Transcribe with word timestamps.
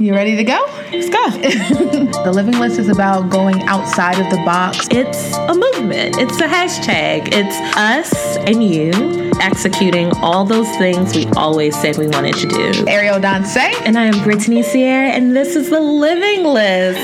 You 0.00 0.14
ready 0.14 0.36
to 0.36 0.44
go? 0.44 0.64
Let's 0.92 1.10
go. 1.10 1.30
the 2.22 2.30
living 2.32 2.56
list 2.60 2.78
is 2.78 2.88
about 2.88 3.30
going 3.30 3.60
outside 3.62 4.20
of 4.20 4.30
the 4.30 4.36
box. 4.44 4.86
It's 4.92 5.34
a 5.34 5.54
movement, 5.54 6.18
it's 6.18 6.40
a 6.40 6.46
hashtag. 6.46 7.30
It's 7.32 7.56
us 7.76 8.36
and 8.36 8.62
you 8.62 9.32
executing 9.40 10.12
all 10.18 10.44
those 10.44 10.70
things 10.76 11.16
we 11.16 11.26
always 11.36 11.74
said 11.80 11.98
we 11.98 12.06
wanted 12.06 12.34
to 12.36 12.46
do. 12.46 12.84
Arielle 12.84 13.20
Donce'. 13.20 13.56
And 13.56 13.98
I 13.98 14.04
am 14.04 14.14
Brittiany 14.14 14.62
Cierra, 14.62 15.08
and 15.08 15.34
this 15.34 15.56
is 15.56 15.68
the 15.68 15.80
living 15.80 16.44
list. 16.44 17.00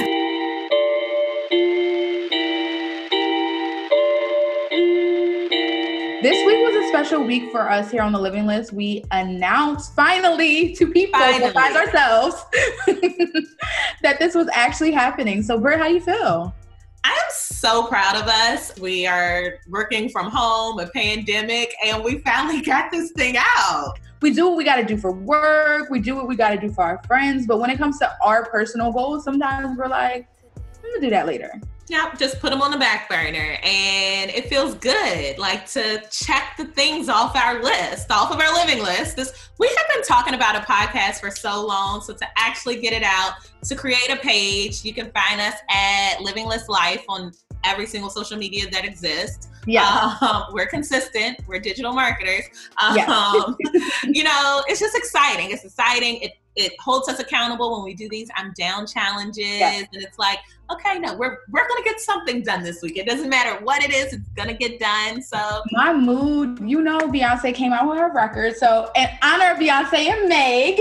This 6.22 6.46
week 6.46 6.56
was 6.63 6.63
a 6.63 6.63
special 6.94 7.24
week 7.24 7.50
for 7.50 7.68
us 7.68 7.90
here 7.90 8.02
on 8.02 8.12
the 8.12 8.18
Living 8.20 8.46
List. 8.46 8.72
We 8.72 9.02
announced 9.10 9.96
finally 9.96 10.76
to 10.76 10.86
people 10.92 11.18
finally. 11.18 11.48
besides 11.48 11.74
ourselves 11.74 12.44
that 14.02 14.20
this 14.20 14.36
was 14.36 14.48
actually 14.52 14.92
happening. 14.92 15.42
So, 15.42 15.58
Britt, 15.58 15.80
how 15.80 15.88
do 15.88 15.94
you 15.94 16.00
feel? 16.00 16.54
I 17.02 17.10
am 17.10 17.30
so 17.32 17.88
proud 17.88 18.14
of 18.14 18.28
us. 18.28 18.78
We 18.78 19.08
are 19.08 19.58
working 19.68 20.08
from 20.08 20.30
home, 20.30 20.78
a 20.78 20.86
pandemic, 20.86 21.74
and 21.84 22.04
we 22.04 22.18
finally 22.18 22.62
got 22.62 22.92
this 22.92 23.10
thing 23.10 23.34
out. 23.36 23.98
We 24.22 24.32
do 24.32 24.46
what 24.46 24.56
we 24.56 24.62
got 24.62 24.76
to 24.76 24.84
do 24.84 24.96
for 24.96 25.10
work. 25.10 25.90
We 25.90 25.98
do 25.98 26.14
what 26.14 26.28
we 26.28 26.36
got 26.36 26.50
to 26.50 26.58
do 26.58 26.70
for 26.70 26.84
our 26.84 27.02
friends. 27.08 27.44
But 27.44 27.58
when 27.58 27.70
it 27.70 27.76
comes 27.76 27.98
to 27.98 28.16
our 28.22 28.44
personal 28.44 28.92
goals, 28.92 29.24
sometimes 29.24 29.76
we're 29.76 29.88
like, 29.88 30.28
I'm 30.56 30.90
gonna 30.90 31.00
do 31.00 31.10
that 31.10 31.26
later. 31.26 31.60
Yep, 31.88 32.18
just 32.18 32.40
put 32.40 32.50
them 32.50 32.62
on 32.62 32.70
the 32.70 32.78
back 32.78 33.08
burner. 33.08 33.58
And 33.62 34.30
it 34.30 34.48
feels 34.48 34.74
good, 34.74 35.38
like 35.38 35.66
to 35.72 36.02
check 36.10 36.54
the 36.56 36.64
things 36.64 37.08
off 37.08 37.36
our 37.36 37.62
list, 37.62 38.10
off 38.10 38.32
of 38.32 38.40
our 38.40 38.52
living 38.54 38.82
list. 38.82 39.16
This 39.16 39.50
we 39.58 39.68
have 39.68 39.86
been 39.94 40.02
talking 40.02 40.34
about 40.34 40.56
a 40.56 40.60
podcast 40.60 41.20
for 41.20 41.30
so 41.30 41.64
long. 41.64 42.00
So 42.00 42.14
to 42.14 42.26
actually 42.36 42.80
get 42.80 42.92
it 42.92 43.02
out, 43.02 43.34
to 43.64 43.74
create 43.74 44.10
a 44.10 44.16
page, 44.16 44.84
you 44.84 44.94
can 44.94 45.10
find 45.10 45.40
us 45.40 45.54
at 45.68 46.20
Living 46.20 46.46
List 46.46 46.68
Life 46.68 47.04
on 47.08 47.32
every 47.64 47.86
single 47.86 48.10
social 48.10 48.38
media 48.38 48.68
that 48.70 48.84
exists. 48.84 49.48
Yeah. 49.66 50.16
Um, 50.20 50.44
we're 50.52 50.66
consistent. 50.66 51.38
We're 51.46 51.60
digital 51.60 51.92
marketers. 51.92 52.44
Um, 52.82 52.96
yeah. 52.96 53.44
you 54.04 54.24
know, 54.24 54.62
it's 54.68 54.80
just 54.80 54.96
exciting. 54.96 55.50
It's 55.50 55.64
exciting. 55.64 56.20
It 56.22 56.32
it 56.56 56.72
holds 56.78 57.08
us 57.08 57.18
accountable 57.18 57.72
when 57.72 57.82
we 57.82 57.94
do 57.94 58.08
these 58.08 58.30
I'm 58.36 58.52
down 58.52 58.86
challenges. 58.86 59.44
Yes. 59.44 59.88
And 59.92 60.02
it's 60.02 60.18
like, 60.18 60.38
okay, 60.70 60.98
no, 60.98 61.14
we're 61.14 61.38
we're 61.50 61.68
gonna 61.68 61.84
get 61.84 62.00
something 62.00 62.42
done 62.42 62.62
this 62.62 62.82
week. 62.82 62.96
It 62.96 63.06
doesn't 63.06 63.28
matter 63.28 63.62
what 63.64 63.82
it 63.82 63.92
is, 63.92 64.12
it's 64.12 64.28
gonna 64.36 64.54
get 64.54 64.78
done. 64.78 65.22
So 65.22 65.38
my 65.72 65.92
mood, 65.92 66.60
you 66.60 66.82
know, 66.82 66.98
Beyonce 67.00 67.54
came 67.54 67.72
out 67.72 67.88
with 67.88 67.98
her 67.98 68.12
record. 68.12 68.56
So 68.56 68.90
in 68.96 69.06
honor 69.22 69.52
of 69.52 69.58
Beyonce 69.58 70.08
and 70.08 70.28
Meg. 70.28 70.80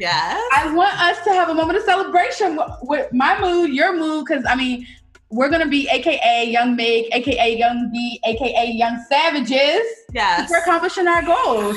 Yes. 0.00 0.42
I 0.52 0.74
want 0.74 1.00
us 1.00 1.22
to 1.24 1.30
have 1.30 1.50
a 1.50 1.54
moment 1.54 1.78
of 1.78 1.84
celebration 1.84 2.58
with 2.82 3.12
my 3.12 3.40
mood, 3.40 3.70
your 3.70 3.96
mood, 3.96 4.26
because 4.26 4.44
I 4.48 4.56
mean, 4.56 4.86
we're 5.30 5.48
gonna 5.48 5.68
be 5.68 5.88
AKA 5.88 6.50
Young 6.50 6.76
Meg, 6.76 7.06
AKA 7.12 7.56
Young 7.56 7.90
B, 7.92 8.20
AKA 8.24 8.72
Young 8.72 9.04
Savages. 9.08 9.82
Yes. 10.12 10.50
We're 10.50 10.58
accomplishing 10.58 11.06
our 11.06 11.22
goals. 11.22 11.76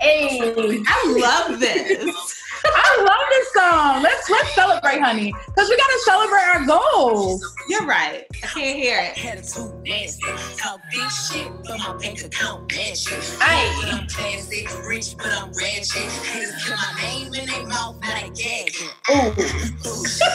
Hey, 0.00 0.38
I 0.86 1.16
love 1.18 1.58
this. 1.58 2.44
I 2.64 2.96
love 2.98 3.26
this 3.30 3.52
song. 3.52 4.02
Let's 4.02 4.30
let's 4.30 4.54
celebrate, 4.54 5.00
honey, 5.00 5.32
because 5.46 5.68
we 5.68 5.76
gotta 5.76 5.98
celebrate 6.04 6.42
our 6.54 6.64
goals. 6.66 7.54
You're 7.68 7.86
right. 7.86 8.24
I 8.42 8.46
can't 8.46 8.78
hear 8.78 9.00
it. 9.00 9.16
Hey. 19.06 19.30
this 19.36 20.30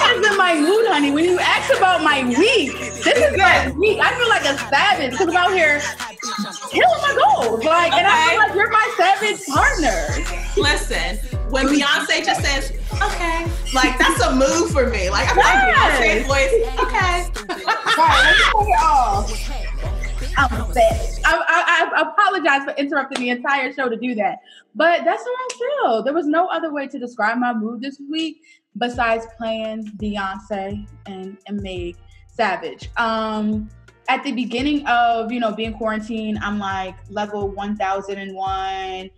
has 0.00 0.20
been 0.20 0.36
my 0.36 0.54
mood, 0.58 0.86
honey. 0.88 1.10
When 1.10 1.24
you 1.24 1.38
ask 1.38 1.76
about 1.76 2.02
my 2.02 2.24
week, 2.24 2.72
this 3.04 3.18
is 3.18 3.36
my 3.36 3.70
week. 3.72 3.98
I 4.00 4.14
feel 4.16 4.28
like 4.28 4.44
a 4.44 4.58
savage 4.68 5.12
because 5.12 5.28
I'm 5.28 5.36
out 5.36 5.52
here 5.52 5.80
killing 6.70 7.02
my 7.02 7.14
goals. 7.16 7.64
Like, 7.64 7.92
and 7.92 8.06
I 8.06 8.28
feel 8.28 8.38
like 8.38 8.54
you're 8.54 8.70
my 8.70 8.94
savage 8.96 9.46
partner. 9.46 10.49
Listen, 10.56 11.16
when 11.50 11.66
Beyonce 11.66 12.24
just 12.24 12.42
says, 12.42 12.72
okay, 13.02 13.46
like 13.74 13.98
that's 13.98 14.20
a 14.22 14.34
move 14.34 14.70
for 14.72 14.86
me. 14.88 15.10
Like 15.10 15.28
I'm 15.30 15.36
yes. 15.36 16.00
like 16.00 16.10
Beyonce's 16.10 16.26
voice, 16.26 16.52
okay. 16.80 17.30
right, 17.96 18.22
let's 18.24 18.44
take 18.44 18.68
it 18.68 18.82
off. 18.82 19.70
I'm 20.36 20.60
upset. 20.60 21.20
I, 21.24 21.44
I, 21.48 22.00
I, 22.00 22.02
apologize 22.02 22.64
for 22.64 22.74
interrupting 22.80 23.20
the 23.20 23.30
entire 23.30 23.72
show 23.72 23.88
to 23.88 23.96
do 23.96 24.14
that. 24.14 24.38
But 24.74 25.04
that's 25.04 25.22
how 25.22 25.30
I 25.30 25.48
feel. 25.58 26.02
There 26.02 26.14
was 26.14 26.26
no 26.26 26.46
other 26.48 26.72
way 26.72 26.86
to 26.88 26.98
describe 26.98 27.38
my 27.38 27.52
mood 27.52 27.82
this 27.82 28.00
week 28.10 28.42
besides 28.78 29.26
playing 29.36 29.86
Beyonce 29.96 30.86
and, 31.06 31.36
and 31.46 31.60
Meg 31.60 31.96
Savage. 32.28 32.90
Um, 32.96 33.68
at 34.08 34.24
the 34.24 34.32
beginning 34.32 34.86
of, 34.86 35.30
you 35.30 35.40
know, 35.40 35.52
being 35.52 35.74
quarantined, 35.74 36.38
I'm 36.40 36.58
like 36.58 36.96
level 37.10 37.48
1001 37.48 39.10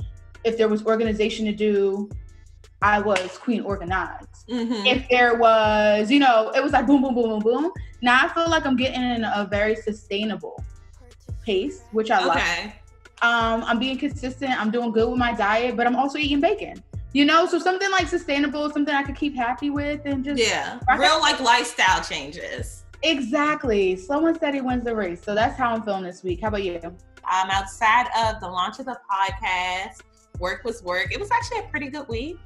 if 0.44 0.58
there 0.58 0.69
was 0.69 0.84
organization 0.84 1.47
to 1.47 1.53
do, 1.53 2.10
I 2.80 2.98
was 3.00 3.38
queen 3.38 3.62
organized. 3.62 4.48
Mm-hmm. 4.48 4.86
If 4.86 5.08
there 5.08 5.36
was, 5.36 6.10
you 6.10 6.19
know, 6.19 6.50
it 6.54 6.62
was 6.62 6.72
like 6.72 6.86
boom, 6.86 7.03
boom, 7.03 7.14
boom, 7.14 7.30
boom, 7.30 7.41
boom. 7.41 7.72
Now 8.03 8.25
I 8.25 8.28
feel 8.28 8.50
like 8.50 8.66
I'm 8.66 8.76
getting 8.76 9.03
in 9.03 9.25
a 9.25 9.47
very 9.48 9.76
sustainable 9.76 10.62
pace, 11.44 11.82
which 11.92 12.10
I 12.10 12.19
okay. 12.19 12.28
like. 12.64 12.72
Um, 13.22 13.62
I'm 13.64 13.78
being 13.78 13.98
consistent. 13.98 14.50
I'm 14.60 14.72
doing 14.72 14.91
good 14.91 15.08
with 15.08 15.19
my 15.19 15.32
diet, 15.32 15.76
but 15.76 15.86
I'm 15.86 15.94
also 15.94 16.19
eating 16.19 16.41
bacon. 16.41 16.82
You 17.12 17.24
know, 17.24 17.47
so 17.47 17.59
something 17.59 17.91
like 17.91 18.09
sustainable, 18.09 18.69
something 18.70 18.94
I 18.94 19.03
could 19.04 19.16
keep 19.16 19.36
happy 19.36 19.70
with, 19.70 20.00
and 20.06 20.24
just 20.24 20.42
yeah, 20.42 20.80
real 20.98 21.20
like 21.20 21.38
lifestyle 21.41 22.03
changes. 22.03 22.84
Exactly. 23.03 23.97
Someone 23.97 24.38
said 24.38 24.54
he 24.54 24.60
wins 24.60 24.84
the 24.84 24.97
race, 24.97 25.22
so 25.22 25.34
that's 25.34 25.56
how 25.56 25.74
I'm 25.74 25.82
feeling 25.82 26.04
this 26.04 26.22
week. 26.22 26.41
How 26.41 26.48
about 26.48 26.64
you? 26.64 26.80
Um, 26.82 27.50
outside 27.50 28.06
of 28.19 28.41
the 28.41 28.48
launch 28.48 28.78
of 28.78 28.86
the 28.86 28.98
podcast, 29.10 30.00
work 30.38 30.65
was 30.65 30.82
work. 30.82 31.12
It 31.12 31.20
was 31.20 31.31
actually 31.31 31.60
a 31.60 31.70
pretty 31.70 31.88
good 31.88 32.09
week. 32.09 32.38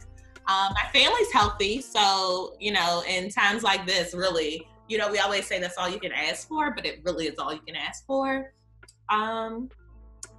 Um, 0.49 0.75
my 0.75 0.89
family's 0.93 1.33
healthy, 1.33 1.81
so 1.81 2.55
you 2.61 2.73
know, 2.73 3.03
in 3.09 3.31
times 3.31 3.63
like 3.63 3.87
this, 3.87 4.15
really, 4.15 4.67
you 4.89 4.97
know, 4.97 5.11
we 5.11 5.19
always 5.19 5.47
say 5.47 5.59
that's 5.59 5.77
all 5.77 5.89
you 5.89 5.99
can 5.99 6.13
ask 6.13 6.47
for, 6.47 6.73
but 6.73 6.87
it 6.87 7.01
really 7.05 7.27
is 7.27 7.39
all 7.39 7.53
you 7.53 7.61
can 7.67 7.75
ask 7.75 8.07
for. 8.07 8.53
Um, 9.09 9.69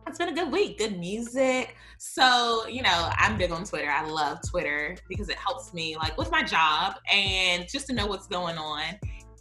it's 0.07 0.17
been 0.17 0.29
a 0.29 0.33
good 0.33 0.51
week, 0.51 0.77
good 0.77 0.97
music. 0.97 1.75
So, 1.97 2.65
you 2.67 2.81
know, 2.81 3.09
I'm 3.17 3.37
big 3.37 3.51
on 3.51 3.65
Twitter. 3.65 3.89
I 3.89 4.07
love 4.09 4.39
Twitter 4.47 4.95
because 5.09 5.29
it 5.29 5.35
helps 5.35 5.73
me 5.73 5.97
like 5.97 6.17
with 6.17 6.31
my 6.31 6.43
job 6.43 6.95
and 7.11 7.67
just 7.67 7.87
to 7.87 7.93
know 7.93 8.07
what's 8.07 8.27
going 8.27 8.57
on. 8.57 8.83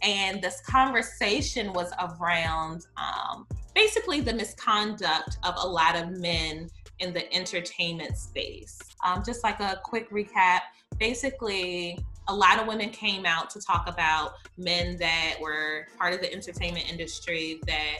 And 0.01 0.41
this 0.41 0.61
conversation 0.61 1.73
was 1.73 1.91
around 1.99 2.85
um, 2.97 3.47
basically 3.73 4.21
the 4.21 4.33
misconduct 4.33 5.37
of 5.43 5.55
a 5.57 5.67
lot 5.67 5.95
of 5.95 6.19
men 6.19 6.69
in 6.99 7.13
the 7.13 7.31
entertainment 7.33 8.17
space. 8.17 8.79
Um, 9.05 9.23
just 9.25 9.43
like 9.43 9.59
a 9.59 9.79
quick 9.83 10.09
recap 10.09 10.61
basically, 10.99 11.99
a 12.27 12.35
lot 12.35 12.59
of 12.59 12.67
women 12.67 12.89
came 12.89 13.25
out 13.25 13.49
to 13.51 13.61
talk 13.61 13.87
about 13.87 14.33
men 14.57 14.97
that 14.97 15.35
were 15.39 15.87
part 15.97 16.13
of 16.13 16.21
the 16.21 16.31
entertainment 16.33 16.91
industry 16.91 17.59
that 17.67 17.99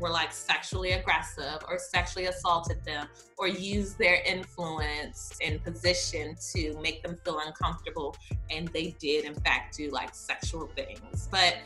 were 0.00 0.10
like 0.10 0.32
sexually 0.32 0.92
aggressive 0.92 1.58
or 1.68 1.78
sexually 1.78 2.26
assaulted 2.26 2.84
them 2.84 3.08
or 3.36 3.48
used 3.48 3.98
their 3.98 4.22
influence 4.24 5.32
and 5.44 5.62
position 5.64 6.36
to 6.52 6.78
make 6.80 7.02
them 7.02 7.16
feel 7.24 7.40
uncomfortable. 7.44 8.16
And 8.50 8.68
they 8.68 8.94
did, 8.98 9.24
in 9.24 9.34
fact, 9.34 9.76
do 9.76 9.90
like 9.90 10.14
sexual 10.14 10.68
things. 10.76 11.28
But 11.30 11.56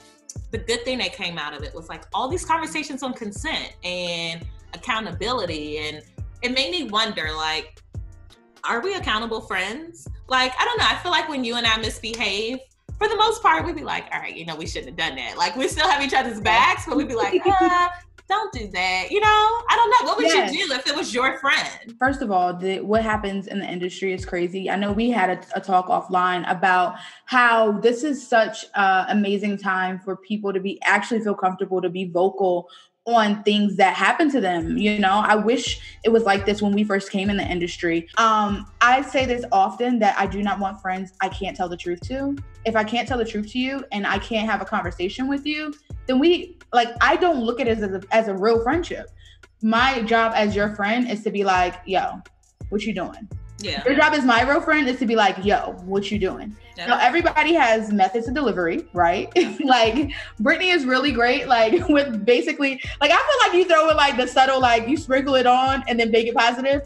the 0.51 0.59
good 0.59 0.85
thing 0.85 0.99
that 0.99 1.13
came 1.13 1.39
out 1.39 1.55
of 1.55 1.63
it 1.63 1.75
was 1.75 1.89
like 1.89 2.05
all 2.15 2.29
these 2.29 2.45
conversations 2.45 3.03
on 3.03 3.13
consent 3.13 3.75
and 3.85 4.45
accountability 4.75 5.79
and 5.79 6.03
it 6.43 6.53
made 6.53 6.71
me 6.71 6.85
wonder 6.85 7.33
like 7.35 7.81
are 8.69 8.81
we 8.81 8.95
accountable 8.95 9.41
friends? 9.41 10.09
Like 10.29 10.53
i 10.59 10.65
don't 10.65 10.79
know 10.79 10.87
i 10.89 10.97
feel 10.97 11.11
like 11.11 11.29
when 11.29 11.45
you 11.45 11.57
and 11.57 11.67
i 11.67 11.77
misbehave 11.79 12.59
for 12.99 13.09
the 13.09 13.17
most 13.17 13.43
part 13.43 13.67
we'd 13.67 13.77
be 13.77 13.83
like 13.83 14.05
all 14.13 14.21
right 14.21 14.35
you 14.35 14.47
know 14.47 14.57
we 14.57 14.67
shouldn't 14.67 14.89
have 14.89 14.97
done 14.97 15.17
that. 15.17 15.37
Like 15.37 15.57
we 15.57 15.69
still 15.69 15.89
have 15.89 16.03
each 16.03 16.15
other's 16.15 16.41
backs 16.41 16.85
but 16.87 16.97
we'd 16.97 17.09
be 17.09 17.15
like 17.15 17.41
ah, 17.47 17.93
don't 18.29 18.53
do 18.53 18.67
that 18.69 19.09
you 19.11 19.21
know? 19.21 19.27
I 19.27 19.77
don't 19.77 19.91
know 19.91 20.09
what 20.09 20.17
would 20.17 20.27
yes. 20.27 20.55
you 20.55 20.67
do 20.67 20.73
if 20.73 20.87
it 20.87 20.97
was 20.97 21.13
your 21.13 21.39
friend? 21.39 21.95
First 21.99 22.23
of 22.23 22.31
all 22.31 22.55
the, 22.55 22.81
what 22.81 23.03
happens 23.03 23.47
in 23.47 23.59
the 23.59 23.67
industry 23.67 24.15
is 24.15 24.25
crazy. 24.25 24.71
I 24.71 24.77
know 24.77 24.93
we 24.93 25.11
had 25.11 25.31
a, 25.31 25.59
a 25.59 25.61
talk 25.61 25.89
offline 25.89 26.51
about 26.51 26.97
how 27.27 27.73
this 27.81 28.05
is 28.05 28.27
such 28.27 28.65
an 28.75 29.07
amazing 29.19 29.59
time 29.59 29.99
for 29.99 30.17
people 30.17 30.53
to 30.53 30.61
be 30.61 30.81
actually 30.83 31.21
feel 31.21 31.35
comfortable 31.35 31.83
to 31.83 31.91
be 31.91 32.05
vocal 32.05 32.69
on 33.07 33.43
things 33.43 33.77
that 33.77 33.95
happen 33.95 34.31
to 34.31 34.41
them 34.41 34.79
you 34.79 34.99
know? 34.99 35.23
I 35.25 35.35
wish 35.35 35.81
it 36.05 36.11
was 36.11 36.23
like 36.23 36.47
this 36.47 36.63
when 36.63 36.73
we 36.73 36.85
first 36.85 37.11
came 37.11 37.31
in 37.31 37.37
the 37.37 37.45
industry. 37.45 38.09
Um 38.17 38.67
i 38.81 39.03
say 39.03 39.27
this 39.27 39.45
often 39.53 39.99
that 40.01 40.19
i 40.19 40.27
do 40.27 40.43
not 40.43 40.59
want 40.59 40.81
friends 40.81 41.13
i 41.21 41.29
can't 41.29 41.57
tell 41.57 41.69
the 41.69 41.77
truth 41.77 42.01
to. 42.09 42.37
If 42.65 42.77
i 42.77 42.85
can't 42.85 43.09
tell 43.09 43.19
the 43.19 43.25
truth 43.25 43.51
to 43.53 43.59
you 43.59 43.85
and 43.93 44.07
i 44.07 44.19
can't 44.19 44.49
have 44.49 44.63
a 44.63 44.65
conversation 44.65 45.29
with 45.29 45.47
you 45.47 45.75
then 46.07 46.19
we 46.19 46.59
like 46.73 46.89
i 47.01 47.17
don't 47.17 47.41
look 47.41 47.61
at 47.61 47.69
it 47.69 47.79
as 47.79 47.93
a, 47.93 48.03
as 48.11 48.29
a 48.29 48.35
real 48.35 48.63
friendship. 48.63 49.11
My 49.63 50.03
job 50.03 50.33
as 50.35 50.57
your 50.57 50.75
friend 50.75 51.09
is 51.11 51.23
to 51.25 51.31
be 51.31 51.45
like 51.45 51.81
yo 51.87 52.23
what 52.69 52.83
you 52.83 52.95
doing 52.95 53.29
Yeah. 53.63 53.83
Your 53.85 53.97
job 53.97 54.13
as 54.15 54.25
my 54.25 54.43
real 54.43 54.61
friend 54.61 54.89
is 54.89 54.99
to 54.99 55.07
be 55.07 55.17
like, 55.17 55.45
yo, 55.45 55.73
what 55.85 56.11
you 56.11 56.19
doing? 56.19 56.57
Now 56.77 56.99
everybody 56.99 57.55
has 57.55 57.93
methods 57.93 58.29
of 58.29 58.35
delivery, 58.35 58.85
right? 58.93 59.31
like 59.65 60.11
Brittiany 60.41 60.75
is 60.75 60.85
really 60.85 61.13
great, 61.13 61.47
like 61.47 61.89
with 61.89 62.25
basically 62.25 62.81
like 63.01 63.11
I 63.13 63.17
feel 63.17 63.49
like 63.49 63.53
you 63.55 63.65
throw 63.65 63.89
it 63.91 63.97
like 63.97 64.17
the 64.17 64.27
subtle, 64.27 64.61
like 64.61 64.89
you 64.89 64.97
sprinkle 64.97 65.35
it 65.35 65.47
on 65.47 65.85
and 65.89 65.99
then 65.99 66.11
make 66.11 66.27
it 66.27 66.35
positive. 66.35 66.83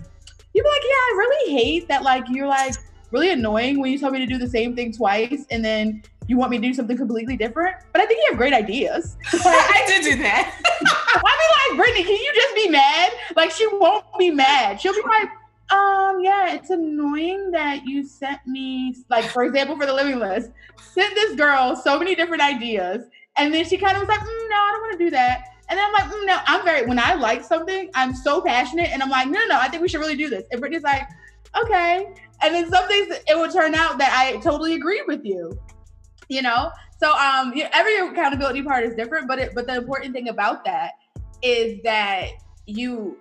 You'd 0.55 0.62
be 0.62 0.69
like, 0.69 0.82
yeah, 0.82 0.90
I 0.90 1.14
really 1.19 1.52
hate 1.52 1.88
that 1.88 2.02
like 2.02 2.25
you're 2.28 2.46
like 2.46 2.75
really 3.11 3.31
annoying 3.31 3.81
when 3.81 3.93
you 3.93 3.99
tell 3.99 4.11
me 4.11 4.19
to 4.19 4.26
do 4.26 4.38
the 4.38 4.49
same 4.49 4.75
thing 4.75 4.93
twice 4.93 5.46
and 5.50 5.64
then 5.64 6.02
you 6.29 6.37
want 6.37 6.50
me 6.50 6.58
to 6.58 6.62
do 6.62 6.75
something 6.75 6.96
completely 6.96 7.37
different. 7.37 7.76
But 7.93 8.02
I 8.02 8.06
think 8.06 8.19
you 8.19 8.26
have 8.31 8.38
great 8.38 8.52
ideas. 8.52 9.17
I 9.32 9.84
did 9.87 10.02
do 10.02 10.22
that. 10.22 10.61
I 10.64 11.75
be 11.76 11.79
like, 11.79 11.87
Brittiany, 11.87 12.05
can 12.05 12.17
you 12.17 12.32
just 12.34 12.55
be 12.55 12.69
mad? 12.69 13.12
Like 13.37 13.50
she 13.50 13.67
won't 13.69 14.05
be 14.19 14.31
mad. 14.31 14.81
She'll 14.81 14.93
be 14.93 15.02
like, 15.02 15.29
um, 15.70 16.20
yeah, 16.20 16.54
it's 16.54 16.70
annoying 16.70 17.50
that 17.50 17.84
you 17.84 18.04
sent 18.04 18.46
me, 18.46 18.94
like, 19.10 19.24
for 19.24 19.44
example, 19.44 19.76
for 19.76 19.86
the 19.86 19.92
living 19.92 20.18
list, 20.18 20.50
sent 20.92 21.14
this 21.14 21.34
girl 21.34 21.74
so 21.74 21.98
many 21.98 22.14
different 22.14 22.42
ideas. 22.42 23.04
And 23.36 23.52
then 23.52 23.64
she 23.64 23.76
kind 23.76 23.96
of 23.96 24.02
was 24.02 24.08
like, 24.08 24.20
mm, 24.20 24.48
no, 24.48 24.56
I 24.56 24.70
don't 24.72 24.80
want 24.82 24.98
to 24.98 25.04
do 25.04 25.10
that. 25.10 25.44
And 25.68 25.78
then 25.78 25.86
I'm 25.86 25.92
like, 25.92 26.04
mm, 26.04 26.26
no, 26.26 26.38
I'm 26.46 26.64
very, 26.64 26.86
when 26.86 26.98
I 26.98 27.14
like 27.14 27.42
something, 27.42 27.90
I'm 27.94 28.14
so 28.14 28.40
passionate. 28.40 28.90
And 28.90 29.02
I'm 29.02 29.10
like, 29.10 29.28
no, 29.28 29.40
no, 29.40 29.46
no, 29.46 29.58
I 29.58 29.68
think 29.68 29.82
we 29.82 29.88
should 29.88 30.00
really 30.00 30.16
do 30.16 30.30
this. 30.30 30.44
And 30.52 30.62
Brittiany's 30.62 30.84
like, 30.84 31.08
okay. 31.60 32.14
And 32.42 32.54
then 32.54 32.70
some 32.70 32.86
things, 32.86 33.14
it 33.26 33.36
would 33.36 33.52
turn 33.52 33.74
out 33.74 33.98
that 33.98 34.12
I 34.12 34.38
totally 34.40 34.74
agree 34.74 35.02
with 35.06 35.24
you, 35.24 35.58
you 36.28 36.42
know? 36.42 36.70
So 36.98 37.12
um, 37.12 37.52
every 37.72 37.98
accountability 37.98 38.62
part 38.62 38.84
is 38.84 38.94
different, 38.94 39.26
but 39.26 39.38
it, 39.38 39.54
but 39.54 39.66
the 39.66 39.76
important 39.76 40.14
thing 40.14 40.28
about 40.28 40.64
that 40.64 40.92
is 41.42 41.82
that 41.82 42.28
you 42.66 43.19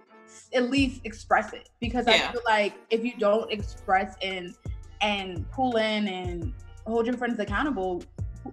at 0.55 0.69
least 0.69 1.01
express 1.03 1.53
it 1.53 1.69
because 1.79 2.07
I 2.07 2.17
feel 2.31 2.41
like 2.45 2.73
if 2.89 3.03
you 3.03 3.13
don't 3.17 3.51
express 3.51 4.15
and 4.21 4.55
and 5.01 5.49
pull 5.51 5.77
in 5.77 6.07
and 6.07 6.53
hold 6.87 7.05
your 7.05 7.17
friends 7.17 7.39
accountable, 7.39 8.03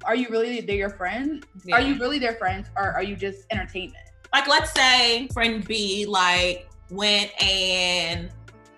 are 0.05 0.17
you 0.17 0.29
really 0.29 0.61
they're 0.61 0.77
your 0.77 0.91
friend? 0.91 1.47
Yeah. 1.65 1.77
Are 1.77 1.81
you 1.81 1.99
really 1.99 2.19
their 2.19 2.35
friends 2.35 2.69
or 2.77 2.93
are 2.93 3.03
you 3.03 3.17
just 3.17 3.47
entertainment? 3.51 4.05
like 4.33 4.49
let's 4.49 4.73
say 4.73 5.29
friend 5.29 5.67
B 5.67 6.07
like 6.07 6.69
went 6.91 7.31
and 7.43 8.31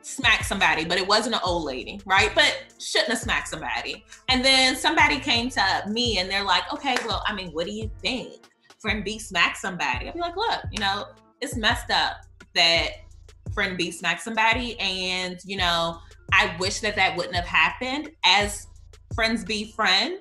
smacked 0.03 0.45
somebody, 0.45 0.85
but 0.85 0.99
it 0.99 1.07
wasn't 1.07 1.35
an 1.35 1.41
old 1.45 1.65
lady, 1.65 2.01
right? 2.05 2.31
But 2.35 2.65
shouldn't 2.79 3.11
have 3.11 3.19
smacked 3.19 3.49
somebody. 3.49 4.05
And 4.29 4.45
then 4.45 4.77
somebody 4.77 5.19
came 5.19 5.49
to 5.51 5.85
me 5.89 6.19
and 6.19 6.31
they're 6.31 6.45
like, 6.45 6.71
okay, 6.73 6.97
well, 7.07 7.23
I 7.27 7.35
mean, 7.35 7.51
what 7.53 7.67
do 7.67 7.73
you 7.73 7.91
think? 8.01 8.45
Friend 8.79 9.03
B 9.03 9.19
smacked 9.19 9.57
somebody. 9.57 10.09
I'd 10.09 10.15
be 10.15 10.21
like, 10.21 10.37
look, 10.37 10.61
you 10.71 10.79
know, 10.79 11.07
it's 11.41 11.57
messed 11.57 11.91
up 11.91 12.19
that 12.55 12.89
friend 13.53 13.77
B 13.77 13.91
smack 13.91 14.21
somebody. 14.21 14.79
And, 14.81 15.39
you 15.45 15.57
know, 15.57 15.99
I 16.33 16.57
wish 16.59 16.81
that 16.81 16.97
that 16.97 17.17
wouldn't 17.17 17.35
have 17.35 17.47
happened. 17.47 18.11
As 18.25 18.67
friends 19.15 19.45
B 19.45 19.73
friend, 19.73 20.19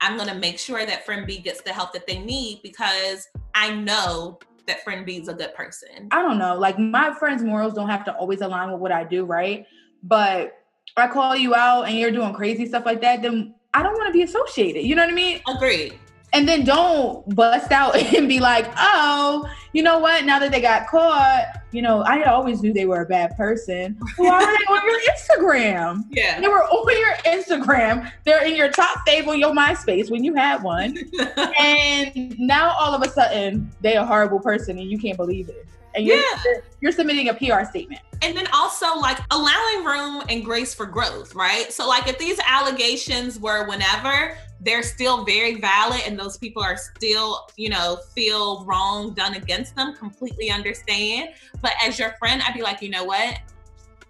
I'm 0.00 0.18
to 0.18 0.34
make 0.34 0.58
sure 0.58 0.84
that 0.84 1.06
friend 1.06 1.26
B 1.26 1.38
gets 1.38 1.62
the 1.62 1.72
help 1.72 1.92
that 1.94 2.06
they 2.06 2.18
need 2.18 2.60
because 2.62 3.26
I 3.54 3.74
know 3.74 4.38
that 4.66 4.82
friend 4.84 5.06
B 5.06 5.16
is 5.16 5.28
a 5.28 5.34
good 5.34 5.54
person. 5.54 6.08
I 6.10 6.22
don't 6.22 6.38
know. 6.38 6.58
Like 6.58 6.78
my 6.78 7.14
friends' 7.14 7.42
morals 7.42 7.74
don't 7.74 7.88
have 7.88 8.04
to 8.06 8.14
always 8.14 8.40
align 8.40 8.72
with 8.72 8.80
what 8.80 8.92
I 8.92 9.04
do, 9.04 9.24
right? 9.24 9.66
But 10.02 10.58
I 10.96 11.08
call 11.08 11.36
you 11.36 11.54
out 11.54 11.84
and 11.84 11.96
you're 11.96 12.10
doing 12.10 12.34
crazy 12.34 12.66
stuff 12.66 12.84
like 12.84 13.00
that, 13.00 13.22
then 13.22 13.54
I 13.72 13.82
don't 13.82 13.94
want 13.94 14.06
to 14.06 14.12
be 14.12 14.22
associated. 14.22 14.84
You 14.84 14.94
know 14.94 15.02
what 15.02 15.10
I 15.10 15.14
mean? 15.14 15.40
Agreed. 15.48 15.98
And 16.32 16.48
then 16.48 16.64
don't 16.64 17.34
bust 17.34 17.72
out 17.72 17.96
and 18.14 18.28
be 18.28 18.40
like, 18.40 18.70
oh, 18.76 19.48
you 19.74 19.82
know 19.82 19.98
what? 19.98 20.24
Now 20.24 20.38
that 20.38 20.52
they 20.52 20.60
got 20.60 20.86
caught, 20.86 21.46
you 21.72 21.82
know, 21.82 22.02
I 22.02 22.22
always 22.22 22.62
knew 22.62 22.72
they 22.72 22.86
were 22.86 23.02
a 23.02 23.06
bad 23.06 23.36
person. 23.36 23.98
Why 24.16 24.38
were 24.38 24.46
they 24.46 24.72
on 24.72 24.88
your 24.88 25.00
Instagram? 25.12 26.04
Yeah. 26.10 26.40
They 26.40 26.46
were 26.46 26.62
on 26.62 26.98
your 26.98 27.14
Instagram. 27.34 28.10
They're 28.24 28.46
in 28.46 28.54
your 28.54 28.70
top 28.70 29.06
fave 29.06 29.26
on 29.26 29.40
your 29.40 29.52
MySpace 29.52 30.12
when 30.12 30.22
you 30.22 30.32
had 30.32 30.62
one. 30.62 30.96
and 31.58 32.38
now 32.38 32.70
all 32.78 32.94
of 32.94 33.02
a 33.02 33.10
sudden 33.10 33.68
they're 33.80 34.00
a 34.00 34.06
horrible 34.06 34.38
person 34.38 34.78
and 34.78 34.88
you 34.88 34.96
can't 34.96 35.16
believe 35.16 35.48
it. 35.48 35.66
And 35.94 36.04
you're, 36.06 36.16
Yeah. 36.16 36.60
you're 36.80 36.92
submitting 36.92 37.28
a 37.28 37.34
PR 37.34 37.64
statement. 37.64 38.00
and 38.22 38.36
then 38.36 38.46
also 38.54 38.96
like 38.98 39.18
allowing 39.30 39.84
room 39.84 40.22
and 40.28 40.44
grace 40.44 40.72
for 40.74 40.86
growth, 40.86 41.34
right? 41.34 41.72
So 41.72 41.86
like 41.86 42.08
if 42.08 42.18
these 42.18 42.38
allegations 42.46 43.38
were 43.38 43.68
whenever, 43.68 44.38
they're 44.60 44.82
still 44.82 45.24
very 45.24 45.60
valid 45.60 46.00
and 46.06 46.18
those 46.18 46.38
people 46.38 46.62
are 46.62 46.76
still, 46.76 47.46
you 47.56 47.68
know, 47.68 47.98
feel 48.14 48.64
wrong 48.64 49.12
done 49.12 49.34
against 49.34 49.76
them, 49.76 49.94
completely 49.94 50.50
understand. 50.50 51.30
But 51.60 51.72
as 51.82 51.98
your 51.98 52.14
friend, 52.18 52.42
I'd 52.46 52.54
be 52.54 52.62
like, 52.62 52.80
you 52.80 52.88
know 52.88 53.04
what? 53.04 53.38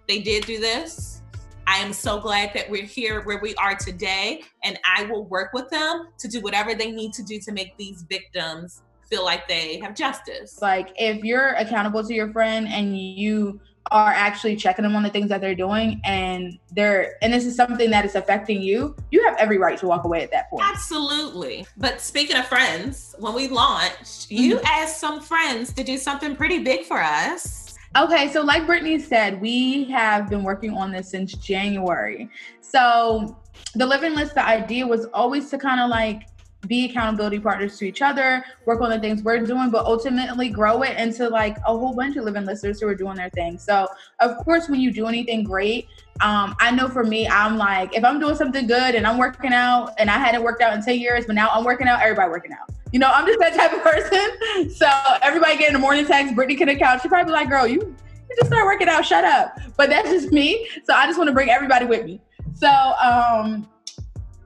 They 0.07 0.19
did 0.19 0.45
do 0.45 0.59
this. 0.59 1.21
I 1.67 1.79
am 1.79 1.91
so 1.91 2.19
glad 2.19 2.51
that 2.53 2.69
we're 2.69 2.85
here 2.85 3.23
where 3.23 3.39
we 3.39 3.55
are 3.55 3.73
today, 3.75 4.43
and 4.63 4.79
I 4.85 5.03
will 5.05 5.25
work 5.25 5.51
with 5.51 5.67
them 5.71 6.09
to 6.19 6.27
do 6.27 6.39
whatever 6.41 6.75
they 6.75 6.91
need 6.91 7.11
to 7.13 7.23
do 7.23 7.39
to 7.39 7.51
make 7.51 7.75
these 7.75 8.03
victims 8.03 8.83
feel 9.09 9.23
like 9.23 9.47
they 9.47 9.77
have 9.79 9.95
justice. 9.95 10.61
Like 10.61 10.89
if 10.97 11.23
you're 11.23 11.49
accountable 11.53 12.03
to 12.03 12.13
your 12.13 12.31
friend 12.31 12.67
and 12.67 12.97
you 12.97 13.59
are 13.91 14.09
actually 14.11 14.55
checking 14.55 14.81
them 14.81 14.95
on 14.95 15.03
the 15.03 15.09
things 15.11 15.29
that 15.29 15.41
they're 15.41 15.53
doing 15.53 16.01
and 16.05 16.57
they're 16.71 17.17
and 17.21 17.31
this 17.31 17.45
is 17.45 17.55
something 17.55 17.91
that 17.91 18.03
is 18.03 18.15
affecting 18.15 18.59
you, 18.61 18.95
you 19.11 19.23
have 19.25 19.35
every 19.37 19.59
right 19.59 19.77
to 19.77 19.85
walk 19.85 20.05
away 20.05 20.23
at 20.23 20.31
that 20.31 20.49
point. 20.49 20.65
Absolutely. 20.67 21.67
But 21.77 22.01
speaking 22.01 22.35
of 22.35 22.47
friends, 22.47 23.15
when 23.19 23.33
we 23.35 23.47
launched, 23.47 24.31
you 24.31 24.55
Mm-hmm. 24.57 24.65
asked 24.65 24.99
some 24.99 25.21
friends 25.21 25.71
to 25.73 25.83
do 25.83 25.97
something 25.97 26.35
pretty 26.35 26.63
big 26.63 26.85
for 26.85 26.99
us. 27.01 27.75
Okay, 27.97 28.29
so 28.33 28.41
like 28.41 28.63
Brittiany 28.63 28.99
said, 28.99 29.39
we 29.39 29.85
have 29.85 30.29
been 30.29 30.43
working 30.43 30.73
on 30.75 30.91
this 30.91 31.09
since 31.11 31.33
January. 31.33 32.29
So 32.61 33.37
the 33.75 33.85
living 33.85 34.15
list, 34.15 34.33
the 34.35 34.45
idea 34.45 34.85
was 34.85 35.05
always 35.13 35.49
to 35.51 35.57
kind 35.57 35.79
of 35.79 35.89
like 35.89 36.23
be 36.67 36.85
accountability 36.85 37.39
partners 37.39 37.77
to 37.77 37.85
each 37.85 38.01
other, 38.01 38.43
work 38.65 38.81
on 38.81 38.89
the 38.89 38.99
things 38.99 39.23
we're 39.23 39.39
doing, 39.39 39.69
but 39.69 39.85
ultimately 39.85 40.49
grow 40.49 40.81
it 40.81 40.97
into 40.97 41.29
like 41.29 41.57
a 41.65 41.77
whole 41.77 41.93
bunch 41.93 42.15
of 42.17 42.25
living 42.25 42.45
listeners 42.45 42.79
who 42.79 42.87
are 42.87 42.95
doing 42.95 43.15
their 43.15 43.29
thing. 43.29 43.57
So 43.57 43.87
of 44.19 44.37
course, 44.37 44.69
when 44.69 44.79
you 44.79 44.91
do 44.91 45.07
anything 45.07 45.43
great, 45.43 45.87
um, 46.21 46.55
I 46.59 46.71
know 46.71 46.87
for 46.87 47.03
me, 47.03 47.27
I'm 47.27 47.57
like, 47.57 47.95
if 47.95 48.03
I'm 48.03 48.19
doing 48.19 48.35
something 48.35 48.67
good 48.67 48.95
and 48.95 49.05
I'm 49.05 49.17
working 49.17 49.53
out 49.53 49.93
and 49.97 50.09
I 50.09 50.17
hadn't 50.17 50.43
worked 50.43 50.61
out 50.61 50.73
in 50.73 50.83
10 50.83 50.99
years, 50.99 51.25
but 51.25 51.35
now 51.35 51.49
I'm 51.49 51.63
working 51.63 51.87
out, 51.87 52.01
everybody 52.01 52.29
working 52.29 52.53
out. 52.53 52.69
You 52.91 52.99
know, 52.99 53.11
I'm 53.13 53.25
just 53.25 53.39
that 53.39 53.53
type 53.53 53.73
of 53.73 53.81
person. 53.81 54.71
So 54.75 54.89
everybody 55.21 55.57
getting 55.57 55.75
a 55.75 55.79
morning 55.79 56.05
text, 56.05 56.33
Brittiany 56.33 56.57
can 56.57 56.69
account. 56.69 57.01
She 57.01 57.09
probably 57.09 57.33
like, 57.33 57.49
girl, 57.49 57.67
you, 57.67 57.81
you 57.81 58.35
just 58.37 58.47
start 58.47 58.65
working 58.65 58.87
out, 58.87 59.05
shut 59.05 59.25
up. 59.25 59.57
But 59.75 59.89
that's 59.89 60.09
just 60.09 60.31
me. 60.31 60.67
So 60.85 60.93
I 60.93 61.05
just 61.05 61.17
want 61.17 61.27
to 61.27 61.33
bring 61.33 61.49
everybody 61.49 61.85
with 61.85 62.05
me. 62.05 62.21
So 62.53 62.69
um, 62.69 63.67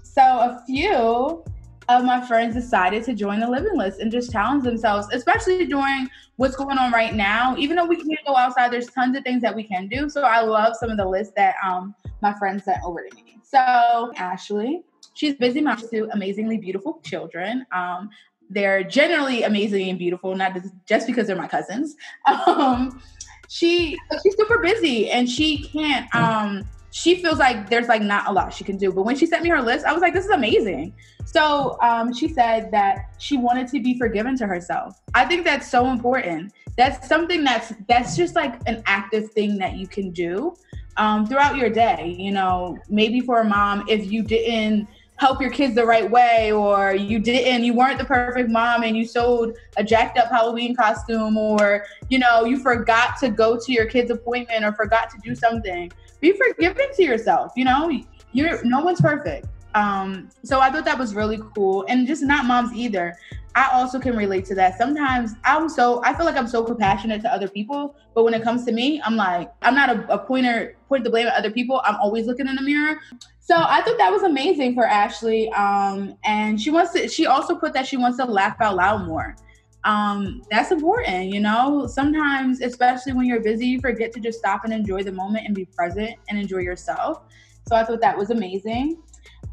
so 0.04 0.22
a 0.22 0.64
few 0.66 1.44
of 1.90 2.06
my 2.06 2.22
friends 2.26 2.56
decided 2.56 3.04
to 3.04 3.14
join 3.14 3.40
the 3.40 3.50
living 3.50 3.76
list 3.76 4.00
and 4.00 4.12
just 4.12 4.32
challenge 4.32 4.64
themselves, 4.64 5.08
especially 5.12 5.66
during 5.66 6.08
what's 6.36 6.56
going 6.56 6.78
on 6.78 6.92
right 6.92 7.16
now. 7.16 7.56
Even 7.58 7.76
though 7.76 7.86
we 7.86 7.96
can't 7.98 8.26
go 8.26 8.36
outside, 8.38 8.72
there's 8.72 8.88
tons 8.88 9.18
of 9.18 9.24
things 9.24 9.42
that 9.42 9.56
we 9.56 9.64
can 9.64 9.88
do. 9.88 10.08
So 10.10 10.22
I 10.22 10.42
love 10.42 10.76
some 10.80 10.90
of 10.90 10.98
the 10.98 11.06
lists 11.06 11.34
that 11.36 11.56
um 11.66 11.96
my 12.22 12.34
friends 12.38 12.64
sent 12.66 12.78
over 12.84 13.02
to 13.02 13.16
me. 13.16 13.40
So 13.44 14.12
Ashley, 14.18 14.84
she's 15.16 15.36
busy 15.36 15.62
mom 15.62 15.78
to 15.90 16.08
amazingly 16.14 16.58
beautiful 16.58 17.02
children. 17.04 17.66
Um, 17.72 18.10
they're 18.52 18.84
generally 18.84 19.44
amazing 19.44 19.90
and 19.90 20.00
beautiful, 20.00 20.36
not 20.36 20.56
just- 20.88 21.08
because 21.08 21.28
they're 21.28 21.36
my 21.36 21.48
cousins. 21.48 21.96
Um, 22.28 23.02
she 23.48 23.98
she's 24.22 24.36
super 24.38 24.60
busy 24.60 25.10
and 25.10 25.28
she 25.28 25.64
can't 25.64 26.14
um 26.16 26.64
she 26.92 27.22
feels 27.22 27.38
like 27.38 27.70
there's 27.70 27.88
like 27.88 28.02
not 28.02 28.28
a 28.28 28.32
lot 28.32 28.54
she 28.54 28.64
can 28.64 28.78
do. 28.78 28.92
But 28.92 29.04
when 29.04 29.16
she 29.16 29.26
sent 29.26 29.44
me 29.44 29.50
her 29.50 29.62
list, 29.62 29.86
I 29.86 29.94
was 29.94 30.02
like, 30.02 30.14
this 30.14 30.26
is 30.26 30.32
amazing. 30.32 30.94
So 31.26 31.78
um, 31.82 32.14
she 32.14 32.28
said 32.28 32.72
that 32.72 33.14
she 33.20 33.38
wanted 33.38 33.68
to 33.70 33.82
be 33.82 33.98
forgiven 33.98 34.36
to 34.38 34.48
herself. 34.48 35.00
I 35.14 35.26
think 35.26 35.46
that's 35.46 35.70
so 35.70 35.88
important. 35.88 36.54
That's 36.78 37.08
something 37.08 37.44
that's 37.44 37.74
that's 37.88 38.16
just 38.16 38.36
like 38.36 38.56
an 38.66 38.82
active 38.86 39.32
thing 39.32 39.58
that 39.58 39.76
you 39.76 39.88
can 39.88 40.12
do 40.12 40.56
um, 40.98 41.28
throughout 41.28 41.58
your 41.58 41.70
day. 41.70 42.16
You 42.18 42.32
know, 42.32 42.78
maybe 42.90 43.20
for 43.20 43.42
a 43.42 43.44
mom, 43.44 43.86
if 43.88 44.12
you 44.12 44.24
didn't 44.24 44.88
help 45.18 45.42
your 45.42 45.52
kids 45.52 45.76
the 45.76 45.86
right 45.86 46.10
way, 46.10 46.52
or 46.54 46.96
you 46.96 47.20
didn't, 47.20 47.66
you 47.66 47.74
weren't 47.74 48.00
the 48.00 48.06
perfect 48.06 48.50
mom, 48.50 48.84
and 48.84 48.96
you 48.96 49.06
sold 49.06 49.54
a 49.76 49.84
jacked 49.84 50.18
up 50.18 50.30
Halloween 50.30 50.74
costume, 50.76 51.38
or 51.38 51.86
you 52.10 52.18
know, 52.18 52.46
you 52.46 52.58
forgot 52.58 53.18
to 53.20 53.30
go 53.30 53.60
to 53.60 53.72
your 53.72 53.86
kid's 53.86 54.10
appointment, 54.10 54.64
or 54.64 54.72
forgot 54.72 55.10
to 55.12 55.18
do 55.22 55.36
something 55.36 55.92
be 56.20 56.34
forgiving 56.34 56.90
to 56.96 57.04
yourself. 57.04 57.54
You 57.56 57.66
know, 57.66 57.92
you're 58.32 58.64
no 58.64 58.82
one's 58.82 59.02
perfect. 59.02 59.48
Um, 59.76 60.30
so 60.44 60.60
I 60.60 60.72
thought 60.72 60.86
that 60.86 60.98
was 60.98 61.14
really 61.14 61.40
cool, 61.56 61.86
and 61.88 62.08
just 62.08 62.24
not 62.24 62.46
moms 62.46 62.74
either. 62.74 63.16
I 63.56 63.70
also 63.74 64.00
can 64.00 64.16
relate 64.16 64.46
to 64.46 64.56
that. 64.56 64.78
Sometimes 64.78 65.34
I'm 65.44 65.70
so 65.70 66.02
I 66.04 66.14
feel 66.14 66.26
like 66.26 66.36
I'm 66.36 66.48
so 66.48 66.64
compassionate 66.64 67.22
to 67.22 67.34
other 67.34 67.48
people, 67.48 67.96
but 68.14 68.24
when 68.24 68.34
it 68.34 68.44
comes 68.44 68.66
to 68.66 68.72
me, 68.72 69.02
I'm 69.04 69.16
like 69.16 69.52
I'm 69.62 69.76
not 69.76 69.90
a, 69.90 70.14
a 70.14 70.18
pointer 70.18 70.76
point 70.88 71.04
the 71.04 71.10
blame 71.10 71.28
at 71.28 71.34
other 71.34 71.52
people. 71.52 71.82
I'm 71.84 71.96
always 71.96 72.26
looking 72.26 72.48
in 72.48 72.56
the 72.56 72.62
mirror. 72.62 73.00
So 73.40 73.56
I 73.58 73.82
thought 73.82 73.98
that 73.98 74.12
was 74.12 74.22
amazing 74.24 74.76
for 74.76 74.86
Ashley. 74.86 75.52
Um, 75.54 76.16
and 76.24 76.62
she 76.62 76.70
wants 76.70 76.94
to. 76.94 77.08
She 77.08 77.26
also 77.26 77.56
put 77.56 77.74
that 77.74 77.88
she 77.88 77.98
wants 77.98 78.18
to 78.18 78.26
laugh 78.26 78.62
out 78.62 78.76
loud 78.76 79.08
more. 79.08 79.36
Um, 79.84 80.42
that's 80.52 80.72
important, 80.72 81.34
you 81.34 81.40
know. 81.40 81.88
Sometimes, 81.88 82.62
especially 82.62 83.14
when 83.14 83.26
you're 83.26 83.42
busy, 83.42 83.68
you 83.68 83.80
forget 83.80 84.12
to 84.14 84.20
just 84.20 84.40
stop 84.40 84.66
and 84.66 84.74
enjoy 84.74 85.04
the 85.04 85.12
moment 85.12 85.46
and 85.46 85.56
be 85.56 85.66
present 85.66 86.16
and 86.30 86.40
enjoy 86.40 86.60
yourself. 86.60 87.24
So 87.68 87.76
I 87.76 87.84
thought 87.84 88.02
that 88.02 88.18
was 88.18 88.30
amazing. 88.30 89.02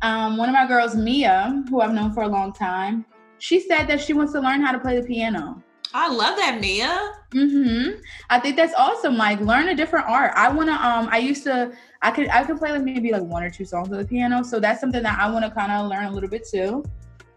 Um, 0.03 0.37
one 0.37 0.49
of 0.49 0.55
my 0.55 0.67
girls, 0.67 0.95
Mia, 0.95 1.65
who 1.71 1.81
I've 1.81 1.93
known 1.93 2.13
for 2.13 2.23
a 2.23 2.29
long 2.29 2.53
time, 2.53 3.05
she 3.39 3.61
said 3.61 3.85
that 3.85 4.01
she 4.01 4.13
wants 4.13 4.33
to 4.33 4.41
learn 4.41 4.63
how 4.63 4.73
to 4.73 4.79
play 4.79 4.99
the 4.99 5.07
piano. 5.07 5.63
I 5.95 6.09
love 6.09 6.37
that, 6.37 6.61
Mia. 6.61 7.13
Mm-hmm. 7.31 8.01
I 8.29 8.41
think 8.41 8.57
that's 8.57 8.75
awesome. 8.75 9.17
Like, 9.17 9.41
learn 9.41 9.69
a 9.69 9.75
different 9.75 10.07
art. 10.09 10.33
I 10.35 10.51
wanna. 10.51 10.73
Um, 10.73 11.09
I 11.11 11.19
used 11.19 11.45
to. 11.45 11.73
I 12.03 12.11
could. 12.11 12.29
I 12.29 12.45
could 12.45 12.59
play 12.59 12.73
like 12.73 12.83
maybe 12.83 13.13
like 13.13 13.23
one 13.23 13.43
or 13.43 13.51
two 13.51 13.65
songs 13.65 13.91
on 13.91 13.99
the 13.99 14.05
piano. 14.05 14.43
So 14.43 14.61
that's 14.61 14.81
something 14.81 15.03
that 15.03 15.19
I 15.19 15.31
want 15.31 15.45
to 15.45 15.51
kind 15.51 15.73
of 15.73 15.89
learn 15.89 16.07
a 16.07 16.11
little 16.11 16.29
bit 16.29 16.47
too. 16.47 16.85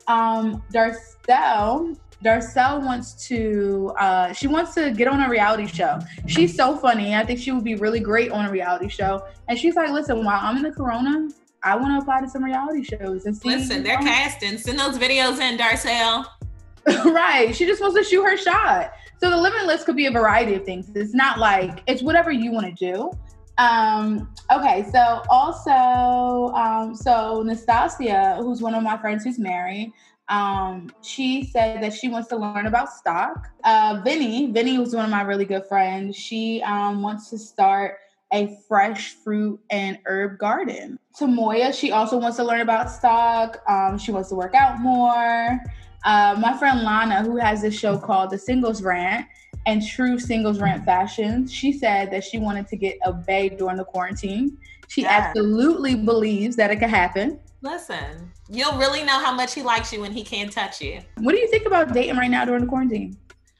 Um, 0.07 0.63
Darcel. 0.73 1.97
Darcel 2.23 2.83
wants 2.83 3.27
to. 3.27 3.93
Uh, 3.97 4.33
she 4.33 4.47
wants 4.47 4.73
to 4.75 4.91
get 4.91 5.07
on 5.07 5.21
a 5.21 5.29
reality 5.29 5.67
show. 5.67 5.99
She's 6.27 6.55
so 6.55 6.75
funny. 6.77 7.15
I 7.15 7.25
think 7.25 7.39
she 7.39 7.51
would 7.51 7.63
be 7.63 7.75
really 7.75 7.99
great 7.99 8.31
on 8.31 8.45
a 8.45 8.51
reality 8.51 8.89
show. 8.89 9.25
And 9.47 9.57
she's 9.57 9.75
like, 9.75 9.91
listen, 9.91 10.23
while 10.25 10.39
I'm 10.41 10.57
in 10.57 10.63
the 10.63 10.71
Corona, 10.71 11.29
I 11.63 11.75
want 11.75 11.93
to 11.93 12.01
apply 12.01 12.21
to 12.21 12.29
some 12.29 12.43
reality 12.43 12.83
shows 12.83 13.25
and 13.25 13.35
see. 13.35 13.49
Listen, 13.49 13.83
they're 13.83 13.97
casting. 13.97 14.57
Send 14.57 14.79
those 14.79 14.97
videos 14.97 15.39
in, 15.39 15.57
Darcel. 15.57 16.25
right. 17.13 17.55
She 17.55 17.65
just 17.65 17.81
wants 17.81 17.97
to 17.97 18.03
shoot 18.03 18.23
her 18.23 18.37
shot. 18.37 18.91
So 19.19 19.29
the 19.29 19.37
living 19.37 19.65
list 19.65 19.85
could 19.85 19.95
be 19.95 20.05
a 20.05 20.11
variety 20.11 20.55
of 20.55 20.65
things. 20.65 20.89
It's 20.95 21.13
not 21.13 21.39
like 21.39 21.83
it's 21.87 22.01
whatever 22.01 22.31
you 22.31 22.51
want 22.51 22.65
to 22.65 22.91
do. 22.91 23.11
Um, 23.57 24.33
okay, 24.49 24.85
so 24.89 25.21
also, 25.29 26.53
um, 26.55 26.95
so 26.95 27.43
Nastasia, 27.43 28.37
who's 28.37 28.61
one 28.61 28.73
of 28.73 28.81
my 28.81 28.97
friends 28.97 29.25
who's 29.25 29.37
married, 29.37 29.91
um, 30.29 30.91
she 31.01 31.43
said 31.43 31.81
that 31.81 31.93
she 31.93 32.07
wants 32.07 32.29
to 32.29 32.37
learn 32.37 32.67
about 32.67 32.91
stock. 32.91 33.49
Uh, 33.63 34.01
Vinny, 34.03 34.51
Vinny 34.51 34.77
was 34.77 34.95
one 34.95 35.03
of 35.03 35.11
my 35.11 35.21
really 35.21 35.45
good 35.45 35.65
friends. 35.67 36.15
She 36.15 36.61
um, 36.61 37.01
wants 37.01 37.29
to 37.31 37.37
start 37.37 37.97
a 38.31 38.55
fresh 38.67 39.15
fruit 39.23 39.59
and 39.71 39.97
herb 40.05 40.37
garden. 40.37 40.99
Tamoya, 41.19 41.73
she 41.73 41.91
also 41.91 42.17
wants 42.17 42.37
to 42.37 42.43
learn 42.43 42.61
about 42.61 42.91
stock. 42.91 43.57
Um, 43.67 43.97
she 43.97 44.11
wants 44.11 44.29
to 44.29 44.35
work 44.35 44.53
out 44.53 44.79
more. 44.79 45.59
Uh, 46.05 46.35
my 46.39 46.55
friend 46.57 46.83
Lana, 46.83 47.23
who 47.23 47.37
has 47.37 47.61
this 47.61 47.77
show 47.77 47.97
called 47.97 48.29
The 48.29 48.37
Singles 48.37 48.83
Rant 48.83 49.25
and 49.65 49.85
True 49.85 50.19
Singles 50.19 50.59
Rant 50.59 50.85
Fashion, 50.85 51.47
she 51.47 51.73
said 51.73 52.11
that 52.11 52.23
she 52.23 52.37
wanted 52.37 52.67
to 52.67 52.77
get 52.77 52.97
a 53.03 53.11
bae 53.11 53.49
during 53.49 53.77
the 53.77 53.83
quarantine. 53.83 54.57
She 54.87 55.01
yeah. 55.01 55.09
absolutely 55.09 55.95
believes 55.95 56.55
that 56.55 56.69
it 56.69 56.77
could 56.77 56.89
happen. 56.89 57.39
Listen, 57.61 58.31
you'll 58.47 58.77
really 58.77 59.03
know 59.03 59.19
how 59.19 59.33
much 59.33 59.53
he 59.53 59.61
likes 59.61 59.91
you 59.91 59.99
when 59.99 60.13
he 60.13 60.23
can't 60.23 60.51
touch 60.51 60.81
you. 60.81 61.01
What 61.17 61.33
do 61.33 61.39
you 61.39 61.47
think 61.47 61.65
about 61.65 61.93
dating 61.93 62.15
right 62.15 62.31
now 62.31 62.45
during 62.45 62.61
the 62.61 62.67
quarantine? 62.67 63.17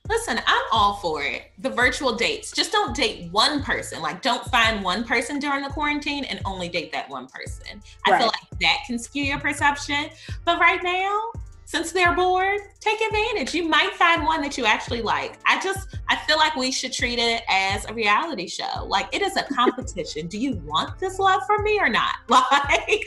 Listen, 0.07 0.39
I'm 0.47 0.63
all 0.71 0.95
for 0.95 1.21
it. 1.21 1.51
The 1.59 1.69
virtual 1.69 2.15
dates. 2.15 2.51
Just 2.51 2.71
don't 2.71 2.95
date 2.95 3.31
one 3.31 3.61
person. 3.61 4.01
Like, 4.01 4.21
don't 4.21 4.43
find 4.45 4.83
one 4.83 5.03
person 5.03 5.37
during 5.37 5.61
the 5.63 5.69
quarantine 5.69 6.23
and 6.23 6.39
only 6.45 6.67
date 6.67 6.91
that 6.93 7.07
one 7.09 7.27
person. 7.27 7.81
I 8.07 8.17
feel 8.17 8.27
like 8.27 8.59
that 8.61 8.77
can 8.87 8.97
skew 8.97 9.23
your 9.23 9.39
perception. 9.39 10.09
But 10.45 10.59
right 10.59 10.81
now, 10.81 11.31
since 11.69 11.91
they're 11.91 12.15
bored, 12.15 12.61
take 12.79 12.99
advantage. 12.99 13.53
You 13.53 13.69
might 13.69 13.93
find 13.93 14.23
one 14.23 14.41
that 14.41 14.57
you 14.57 14.65
actually 14.65 15.03
like. 15.03 15.37
I 15.45 15.61
just, 15.61 15.99
I 16.09 16.15
feel 16.15 16.37
like 16.37 16.55
we 16.55 16.71
should 16.71 16.91
treat 16.91 17.19
it 17.19 17.43
as 17.47 17.85
a 17.85 17.93
reality 17.93 18.47
show. 18.47 18.85
Like 18.87 19.07
it 19.15 19.21
is 19.21 19.37
a 19.37 19.43
competition. 19.43 20.25
Do 20.25 20.39
you 20.39 20.55
want 20.65 20.97
this 20.97 21.19
love 21.19 21.43
from 21.45 21.63
me 21.63 21.79
or 21.79 21.87
not? 21.87 22.15
Like, 22.29 23.05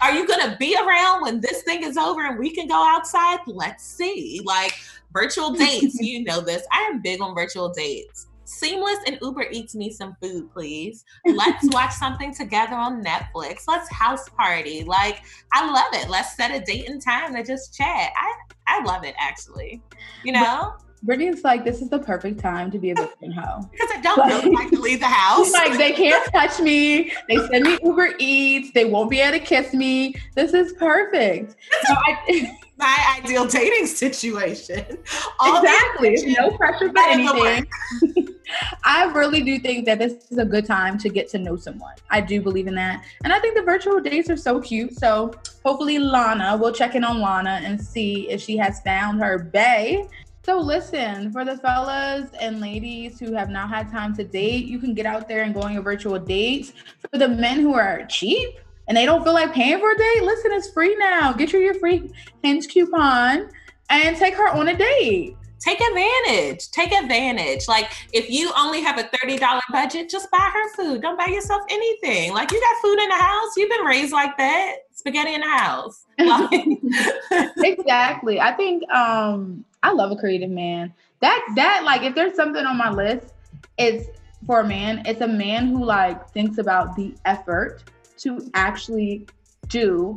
are 0.00 0.12
you 0.12 0.28
going 0.28 0.48
to 0.48 0.56
be 0.58 0.76
around 0.76 1.22
when 1.22 1.40
this 1.40 1.62
thing 1.62 1.82
is 1.82 1.96
over 1.96 2.24
and 2.24 2.38
we 2.38 2.50
can 2.50 2.68
go 2.68 2.80
outside? 2.88 3.40
Let's 3.46 3.84
see. 3.84 4.40
Like 4.44 4.74
virtual 5.12 5.50
dates, 5.50 5.94
you 6.00 6.22
know 6.22 6.40
this. 6.40 6.64
I 6.70 6.82
am 6.82 7.02
big 7.02 7.20
on 7.20 7.34
virtual 7.34 7.70
dates. 7.70 8.28
Seamless 8.64 8.98
and 9.06 9.18
Uber 9.20 9.44
Eats 9.50 9.74
me 9.74 9.90
some 9.90 10.16
food, 10.22 10.50
please. 10.52 11.04
Let's 11.26 11.68
watch 11.72 11.92
something 11.92 12.34
together 12.34 12.74
on 12.74 13.04
Netflix. 13.04 13.64
Let's 13.68 13.92
house 13.92 14.26
party. 14.30 14.84
Like, 14.84 15.22
I 15.52 15.70
love 15.70 16.02
it. 16.02 16.08
Let's 16.08 16.34
set 16.34 16.50
a 16.50 16.64
date 16.64 16.88
and 16.88 17.02
time 17.02 17.34
to 17.34 17.44
just 17.44 17.76
chat. 17.76 18.10
I 18.16 18.32
I 18.66 18.82
love 18.84 19.04
it 19.04 19.14
actually. 19.18 19.82
You 20.24 20.32
know? 20.32 20.74
Brittiany's 21.04 21.44
like, 21.44 21.66
this 21.66 21.82
is 21.82 21.90
the 21.90 21.98
perfect 21.98 22.40
time 22.40 22.70
to 22.70 22.78
be 22.78 22.92
a 22.92 22.94
bitch 22.94 23.34
hoe. 23.34 23.68
because 23.72 23.90
I 23.94 24.00
don't 24.00 24.16
like, 24.16 24.42
really 24.42 24.56
like 24.56 24.70
to 24.70 24.80
leave 24.80 25.00
the 25.00 25.06
house. 25.06 25.52
like, 25.52 25.76
they 25.76 25.92
can't 25.92 26.24
touch 26.32 26.58
me. 26.60 27.12
They 27.28 27.36
send 27.36 27.64
me 27.64 27.78
Uber 27.84 28.14
Eats. 28.18 28.70
They 28.72 28.86
won't 28.86 29.10
be 29.10 29.20
able 29.20 29.38
to 29.38 29.44
kiss 29.44 29.74
me. 29.74 30.14
This 30.34 30.54
is 30.54 30.72
perfect. 30.72 31.56
So 31.86 31.92
I, 31.94 32.56
my 32.76 33.18
ideal 33.18 33.46
dating 33.46 33.86
situation. 33.86 34.84
All 35.40 35.58
exactly. 35.58 36.34
No 36.38 36.50
pressure 36.56 36.90
for 36.90 36.98
anything. 36.98 37.66
I 38.84 39.04
really 39.04 39.42
do 39.42 39.58
think 39.58 39.86
that 39.86 39.98
this 39.98 40.30
is 40.30 40.38
a 40.38 40.44
good 40.44 40.66
time 40.66 40.98
to 40.98 41.08
get 41.08 41.28
to 41.30 41.38
know 41.38 41.56
someone. 41.56 41.94
I 42.10 42.20
do 42.20 42.40
believe 42.40 42.66
in 42.66 42.74
that. 42.74 43.04
And 43.22 43.32
I 43.32 43.38
think 43.40 43.56
the 43.56 43.62
virtual 43.62 44.00
dates 44.00 44.28
are 44.30 44.36
so 44.36 44.60
cute. 44.60 44.94
So 44.98 45.34
hopefully 45.64 45.98
Lana, 45.98 46.56
we'll 46.56 46.72
check 46.72 46.94
in 46.94 47.04
on 47.04 47.20
Lana 47.20 47.60
and 47.62 47.80
see 47.80 48.28
if 48.30 48.40
she 48.40 48.56
has 48.56 48.80
found 48.80 49.20
her 49.20 49.38
bae. 49.38 50.08
So 50.44 50.58
listen, 50.58 51.32
for 51.32 51.42
the 51.44 51.56
fellas 51.56 52.28
and 52.38 52.60
ladies 52.60 53.18
who 53.18 53.32
have 53.32 53.48
not 53.48 53.70
had 53.70 53.90
time 53.90 54.14
to 54.16 54.24
date, 54.24 54.66
you 54.66 54.78
can 54.78 54.92
get 54.92 55.06
out 55.06 55.26
there 55.26 55.42
and 55.42 55.54
go 55.54 55.62
on 55.62 55.72
your 55.72 55.82
virtual 55.82 56.18
dates. 56.18 56.74
For 57.10 57.16
the 57.16 57.28
men 57.28 57.60
who 57.60 57.72
are 57.72 58.04
cheap, 58.10 58.58
and 58.88 58.96
they 58.96 59.06
don't 59.06 59.24
feel 59.24 59.34
like 59.34 59.52
paying 59.52 59.78
for 59.78 59.90
a 59.90 59.96
date, 59.96 60.22
listen, 60.22 60.52
it's 60.52 60.70
free 60.70 60.94
now. 60.96 61.32
Get 61.32 61.52
you 61.52 61.60
your 61.60 61.74
free 61.74 62.10
hinge 62.42 62.68
coupon 62.68 63.48
and 63.90 64.16
take 64.16 64.34
her 64.34 64.48
on 64.48 64.68
a 64.68 64.76
date. 64.76 65.36
Take 65.60 65.80
advantage. 65.80 66.70
Take 66.72 66.92
advantage. 66.92 67.66
Like 67.68 67.90
if 68.12 68.28
you 68.28 68.52
only 68.56 68.82
have 68.82 68.98
a 68.98 69.04
$30 69.04 69.60
budget, 69.72 70.10
just 70.10 70.30
buy 70.30 70.50
her 70.52 70.74
food. 70.74 71.00
Don't 71.00 71.18
buy 71.18 71.26
yourself 71.26 71.62
anything. 71.70 72.34
Like 72.34 72.52
you 72.52 72.60
got 72.60 72.82
food 72.82 72.98
in 72.98 73.08
the 73.08 73.14
house. 73.14 73.56
You've 73.56 73.70
been 73.70 73.84
raised 73.86 74.12
like 74.12 74.36
that. 74.36 74.76
Spaghetti 74.92 75.34
in 75.34 75.40
the 75.40 75.48
house. 75.48 76.04
exactly. 77.58 78.40
I 78.40 78.52
think 78.52 78.88
um 78.90 79.64
I 79.82 79.92
love 79.92 80.10
a 80.10 80.16
creative 80.16 80.50
man. 80.50 80.92
That 81.20 81.42
that 81.56 81.82
like 81.84 82.02
if 82.02 82.14
there's 82.14 82.36
something 82.36 82.64
on 82.66 82.76
my 82.76 82.90
list, 82.90 83.32
it's 83.78 84.08
for 84.46 84.60
a 84.60 84.66
man, 84.66 85.02
it's 85.06 85.22
a 85.22 85.28
man 85.28 85.68
who 85.68 85.82
like 85.82 86.28
thinks 86.30 86.58
about 86.58 86.94
the 86.94 87.14
effort 87.24 87.84
to 88.24 88.50
actually 88.54 89.26
do 89.68 90.14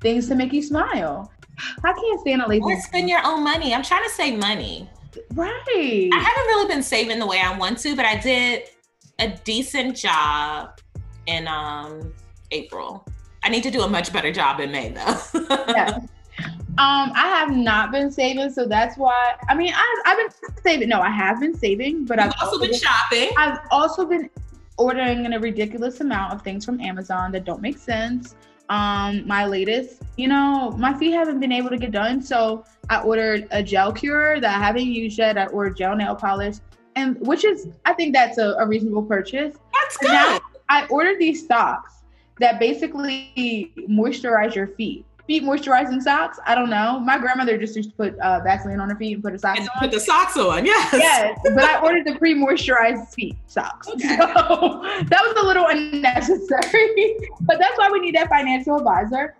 things 0.00 0.28
to 0.28 0.34
make 0.34 0.52
you 0.52 0.62
smile. 0.62 1.32
I 1.84 1.92
can't 1.92 2.20
stand 2.20 2.42
a 2.42 2.48
lazy. 2.48 2.62
Or 2.62 2.80
spend 2.80 3.08
your 3.08 3.20
own 3.24 3.42
money. 3.42 3.74
I'm 3.74 3.82
trying 3.82 4.04
to 4.04 4.10
save 4.10 4.38
money. 4.38 4.88
Right. 5.34 6.10
I 6.12 6.18
haven't 6.18 6.46
really 6.46 6.68
been 6.68 6.82
saving 6.82 7.18
the 7.18 7.26
way 7.26 7.40
I 7.40 7.56
want 7.56 7.78
to, 7.78 7.96
but 7.96 8.04
I 8.04 8.16
did 8.16 8.64
a 9.18 9.28
decent 9.44 9.96
job 9.96 10.78
in 11.26 11.48
um 11.48 12.12
April. 12.50 13.06
I 13.42 13.48
need 13.48 13.62
to 13.62 13.70
do 13.70 13.82
a 13.82 13.88
much 13.88 14.12
better 14.12 14.32
job 14.32 14.60
in 14.60 14.70
May 14.70 14.90
though. 14.90 15.18
yeah. 15.68 15.98
Um, 16.78 17.10
I 17.14 17.28
have 17.28 17.50
not 17.56 17.90
been 17.90 18.10
saving, 18.10 18.50
so 18.50 18.66
that's 18.66 18.98
why. 18.98 19.34
I 19.48 19.54
mean, 19.54 19.72
I, 19.74 20.02
I've 20.04 20.18
been 20.18 20.62
saving. 20.62 20.90
No, 20.90 21.00
I 21.00 21.08
have 21.08 21.40
been 21.40 21.56
saving, 21.56 22.04
but 22.04 22.18
I've 22.18 22.32
also, 22.32 22.44
also 22.44 22.58
been, 22.58 22.70
been 22.72 22.80
shopping. 22.80 23.30
I've 23.38 23.60
also 23.70 24.04
been 24.04 24.28
ordering 24.76 25.32
a 25.32 25.38
ridiculous 25.38 26.00
amount 26.00 26.34
of 26.34 26.42
things 26.42 26.64
from 26.64 26.80
Amazon 26.80 27.32
that 27.32 27.44
don't 27.44 27.62
make 27.62 27.78
sense. 27.78 28.34
Um, 28.68 29.26
my 29.26 29.46
latest, 29.46 30.02
you 30.16 30.26
know, 30.26 30.72
my 30.72 30.92
feet 30.98 31.12
haven't 31.12 31.38
been 31.38 31.52
able 31.52 31.70
to 31.70 31.78
get 31.78 31.92
done, 31.92 32.20
so 32.20 32.64
I 32.90 33.00
ordered 33.00 33.46
a 33.52 33.62
gel 33.62 33.92
cure 33.92 34.40
that 34.40 34.56
I 34.56 34.58
haven't 34.58 34.86
used 34.86 35.18
yet. 35.18 35.38
I 35.38 35.46
ordered 35.46 35.76
gel 35.76 35.94
nail 35.94 36.16
polish, 36.16 36.56
and 36.96 37.16
which 37.20 37.44
is, 37.44 37.68
I 37.84 37.92
think 37.92 38.12
that's 38.12 38.38
a, 38.38 38.54
a 38.58 38.66
reasonable 38.66 39.04
purchase. 39.04 39.56
That's 39.72 39.96
good. 39.98 40.10
Now, 40.10 40.40
I 40.68 40.86
ordered 40.88 41.20
these 41.20 41.46
socks 41.46 42.02
that 42.40 42.58
basically 42.58 43.72
moisturize 43.88 44.54
your 44.54 44.66
feet 44.66 45.05
feet 45.26 45.42
moisturizing 45.42 46.00
socks. 46.00 46.38
I 46.46 46.54
don't 46.54 46.70
know. 46.70 47.00
My 47.00 47.18
grandmother 47.18 47.58
just 47.58 47.76
used 47.76 47.90
to 47.90 47.96
put 47.96 48.18
uh, 48.18 48.40
Vaseline 48.40 48.80
on 48.80 48.90
her 48.90 48.96
feet 48.96 49.14
and 49.14 49.22
put 49.22 49.32
the 49.32 49.38
socks 49.38 49.58
on. 49.58 49.62
and 49.62 49.70
on. 49.70 49.80
Put 49.80 49.90
the 49.90 50.00
socks 50.00 50.36
on, 50.36 50.64
yes. 50.64 50.92
Yes, 50.92 51.38
but 51.42 51.64
I 51.64 51.80
ordered 51.80 52.06
the 52.06 52.16
pre-moisturized 52.16 53.12
feet 53.14 53.36
socks. 53.46 53.88
Okay. 53.88 54.16
So 54.36 54.80
that 55.08 55.20
was 55.22 55.36
a 55.42 55.46
little 55.46 55.66
unnecessary. 55.68 57.16
but 57.40 57.58
that's 57.58 57.78
why 57.78 57.90
we 57.90 58.00
need 58.00 58.14
that 58.14 58.28
financial 58.28 58.76
advisor. 58.76 59.34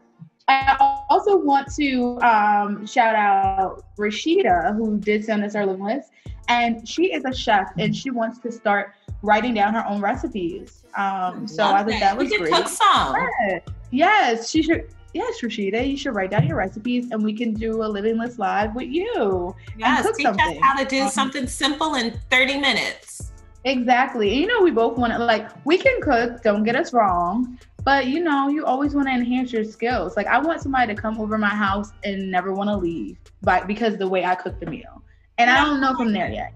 I 0.48 0.76
also 1.10 1.36
want 1.36 1.72
to 1.74 2.20
um, 2.20 2.86
shout 2.86 3.14
out 3.14 3.84
Rashida, 3.98 4.76
who 4.76 4.98
did 4.98 5.24
send 5.24 5.44
us 5.44 5.54
our 5.54 5.66
living 5.66 5.84
list. 5.84 6.10
And 6.48 6.88
she 6.88 7.12
is 7.12 7.24
a 7.24 7.34
chef 7.34 7.72
and 7.78 7.94
she 7.94 8.10
wants 8.10 8.38
to 8.40 8.52
start 8.52 8.92
writing 9.22 9.54
down 9.54 9.74
her 9.74 9.84
own 9.86 10.00
recipes. 10.00 10.84
Um, 10.96 11.46
so 11.48 11.64
I 11.64 11.82
think 11.82 12.00
that, 12.00 12.12
that 12.12 12.18
was 12.18 12.30
we 12.30 12.38
great. 12.38 12.52
Cook 12.52 12.68
some. 12.68 13.16
Yes, 13.90 14.50
she 14.50 14.62
should 14.62 14.88
yes, 15.16 15.40
Rashida, 15.40 15.88
you 15.88 15.96
should 15.96 16.14
write 16.14 16.30
down 16.30 16.46
your 16.46 16.56
recipes 16.56 17.10
and 17.10 17.22
we 17.22 17.32
can 17.32 17.54
do 17.54 17.82
a 17.82 17.88
living 17.88 18.18
list 18.18 18.38
live 18.38 18.74
with 18.74 18.88
you. 18.88 19.54
Yes, 19.78 20.06
teach 20.16 20.26
something. 20.26 20.56
us 20.56 20.62
how 20.62 20.76
to 20.78 20.84
do 20.84 21.02
um, 21.02 21.10
something 21.10 21.46
simple 21.46 21.94
in 21.94 22.18
30 22.30 22.58
minutes. 22.58 23.32
Exactly. 23.64 24.30
And 24.30 24.40
you 24.40 24.46
know, 24.46 24.62
we 24.62 24.70
both 24.70 24.96
want 24.96 25.12
to, 25.12 25.18
like, 25.18 25.48
we 25.66 25.76
can 25.76 26.00
cook, 26.00 26.42
don't 26.42 26.62
get 26.62 26.76
us 26.76 26.92
wrong, 26.92 27.58
but 27.82 28.06
you 28.06 28.22
know, 28.22 28.48
you 28.48 28.64
always 28.64 28.94
want 28.94 29.08
to 29.08 29.14
enhance 29.14 29.52
your 29.52 29.64
skills. 29.64 30.16
Like, 30.16 30.26
I 30.26 30.38
want 30.38 30.60
somebody 30.60 30.94
to 30.94 31.00
come 31.00 31.20
over 31.20 31.36
my 31.36 31.48
house 31.48 31.90
and 32.04 32.30
never 32.30 32.52
want 32.52 32.70
to 32.70 32.76
leave 32.76 33.18
but 33.46 33.66
because 33.66 33.96
the 33.96 34.08
way 34.08 34.24
I 34.24 34.34
cook 34.34 34.60
the 34.60 34.66
meal. 34.66 35.02
And 35.38 35.48
I 35.48 35.64
don't 35.64 35.80
know 35.80 35.92
if 35.92 36.00
I'm 36.00 36.12
there 36.12 36.30
yet. 36.30 36.52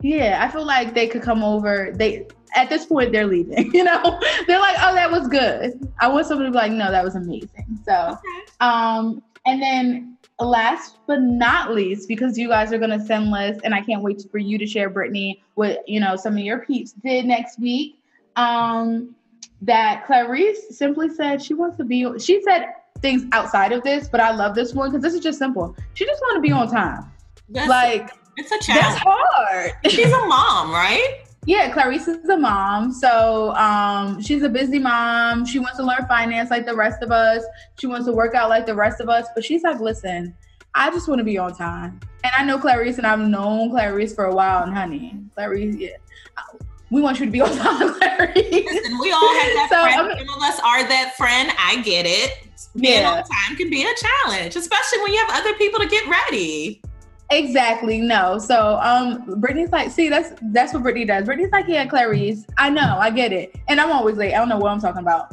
Yeah, 0.00 0.38
I 0.42 0.50
feel 0.50 0.64
like 0.64 0.94
they 0.94 1.06
could 1.06 1.22
come 1.22 1.44
over. 1.44 1.92
They 1.94 2.26
at 2.54 2.68
this 2.68 2.86
point 2.86 3.12
they're 3.12 3.26
leaving. 3.26 3.70
You 3.74 3.84
know, 3.84 4.20
they're 4.46 4.58
like, 4.60 4.76
"Oh, 4.80 4.94
that 4.94 5.10
was 5.10 5.26
good." 5.28 5.88
I 6.00 6.08
want 6.08 6.26
somebody 6.26 6.48
to 6.48 6.52
be 6.52 6.58
like, 6.58 6.72
"No, 6.72 6.90
that 6.90 7.04
was 7.04 7.14
amazing." 7.16 7.78
So, 7.86 8.10
Okay. 8.18 8.46
um, 8.60 9.22
and 9.46 9.60
then 9.62 10.16
last 10.40 10.98
but 11.06 11.20
not 11.20 11.74
least, 11.74 12.08
because 12.08 12.36
you 12.38 12.48
guys 12.48 12.72
are 12.72 12.78
gonna 12.78 13.04
send 13.04 13.30
lists, 13.30 13.62
and 13.64 13.74
I 13.74 13.80
can't 13.82 14.02
wait 14.02 14.22
for 14.30 14.38
you 14.38 14.58
to 14.58 14.66
share, 14.66 14.90
Brittiany, 14.90 15.40
what 15.54 15.86
you 15.88 16.00
know 16.00 16.16
some 16.16 16.34
of 16.34 16.40
your 16.40 16.58
peeps 16.60 16.92
did 16.92 17.24
next 17.26 17.58
week. 17.58 17.98
Um, 18.36 19.14
that 19.62 20.04
Clarice 20.06 20.76
simply 20.76 21.08
said 21.08 21.42
she 21.42 21.54
wants 21.54 21.76
to 21.78 21.84
be. 21.84 22.06
She 22.18 22.42
said 22.42 22.66
things 23.00 23.24
outside 23.32 23.72
of 23.72 23.82
this, 23.82 24.08
but 24.08 24.20
I 24.20 24.32
love 24.32 24.54
this 24.54 24.74
one 24.74 24.90
because 24.90 25.02
this 25.02 25.14
is 25.14 25.20
just 25.20 25.38
simple. 25.38 25.74
She 25.94 26.04
just 26.04 26.20
want 26.22 26.36
to 26.36 26.40
be 26.40 26.52
on 26.52 26.68
time. 26.70 27.04
That's, 27.48 27.68
like 27.68 28.10
it's 28.36 28.50
a 28.50 28.58
challenge. 28.60 28.84
that's 28.94 28.98
hard. 29.04 29.72
She's 29.88 30.12
a 30.12 30.26
mom, 30.26 30.70
right? 30.72 31.21
Yeah, 31.44 31.70
Clarice 31.72 32.06
is 32.06 32.28
a 32.28 32.36
mom. 32.36 32.92
So 32.92 33.52
um, 33.56 34.22
she's 34.22 34.42
a 34.44 34.48
busy 34.48 34.78
mom. 34.78 35.44
She 35.44 35.58
wants 35.58 35.76
to 35.78 35.82
learn 35.84 36.06
finance 36.06 36.50
like 36.50 36.66
the 36.66 36.74
rest 36.74 37.02
of 37.02 37.10
us. 37.10 37.42
She 37.80 37.86
wants 37.88 38.06
to 38.06 38.12
work 38.12 38.34
out 38.34 38.48
like 38.48 38.64
the 38.64 38.74
rest 38.74 39.00
of 39.00 39.08
us. 39.08 39.26
But 39.34 39.44
she's 39.44 39.62
like, 39.64 39.80
listen, 39.80 40.34
I 40.74 40.90
just 40.90 41.08
want 41.08 41.18
to 41.18 41.24
be 41.24 41.38
on 41.38 41.54
time. 41.54 41.98
And 42.22 42.32
I 42.38 42.44
know 42.44 42.58
Clarice 42.58 42.98
and 42.98 43.06
I've 43.06 43.18
known 43.18 43.70
Clarice 43.70 44.14
for 44.14 44.26
a 44.26 44.34
while. 44.34 44.62
And 44.62 44.72
honey, 44.72 45.18
Clarice, 45.34 45.74
yeah. 45.76 45.88
We 46.90 47.00
want 47.00 47.18
you 47.18 47.26
to 47.26 47.32
be 47.32 47.40
on 47.40 47.48
time, 47.56 47.94
Clarice. 47.94 48.36
Listen, 48.36 48.98
we 49.00 49.10
all 49.10 49.34
have 49.34 49.52
that 49.54 49.68
So, 49.72 49.80
friend. 49.82 50.12
okay. 50.12 50.24
Some 50.24 50.36
of 50.36 50.42
us 50.44 50.60
are 50.60 50.84
that 50.88 51.14
friend. 51.16 51.50
I 51.58 51.82
get 51.82 52.06
it. 52.06 52.38
Being 52.76 53.00
Yeah. 53.00 53.10
on 53.10 53.16
time 53.16 53.56
can 53.56 53.68
be 53.68 53.82
a 53.82 53.92
challenge, 53.96 54.54
especially 54.54 55.00
when 55.00 55.12
you 55.12 55.18
have 55.26 55.30
other 55.42 55.54
people 55.54 55.80
to 55.80 55.86
get 55.88 56.06
ready. 56.06 56.80
Exactly. 57.32 57.98
No. 57.98 58.38
So 58.38 58.78
um 58.82 59.40
Brittiany's 59.40 59.72
like, 59.72 59.90
see, 59.90 60.08
that's 60.08 60.38
that's 60.52 60.74
what 60.74 60.82
Brittiany 60.82 61.06
does. 61.06 61.24
Brittiany's 61.26 61.50
like, 61.50 61.66
yeah, 61.66 61.86
Clarice, 61.86 62.44
I 62.58 62.68
know, 62.68 62.98
I 63.00 63.10
get 63.10 63.32
it. 63.32 63.54
And 63.68 63.80
I'm 63.80 63.90
always 63.90 64.16
late. 64.16 64.34
I 64.34 64.38
don't 64.38 64.48
know 64.48 64.58
what 64.58 64.70
I'm 64.70 64.80
talking 64.80 65.00
about. 65.00 65.32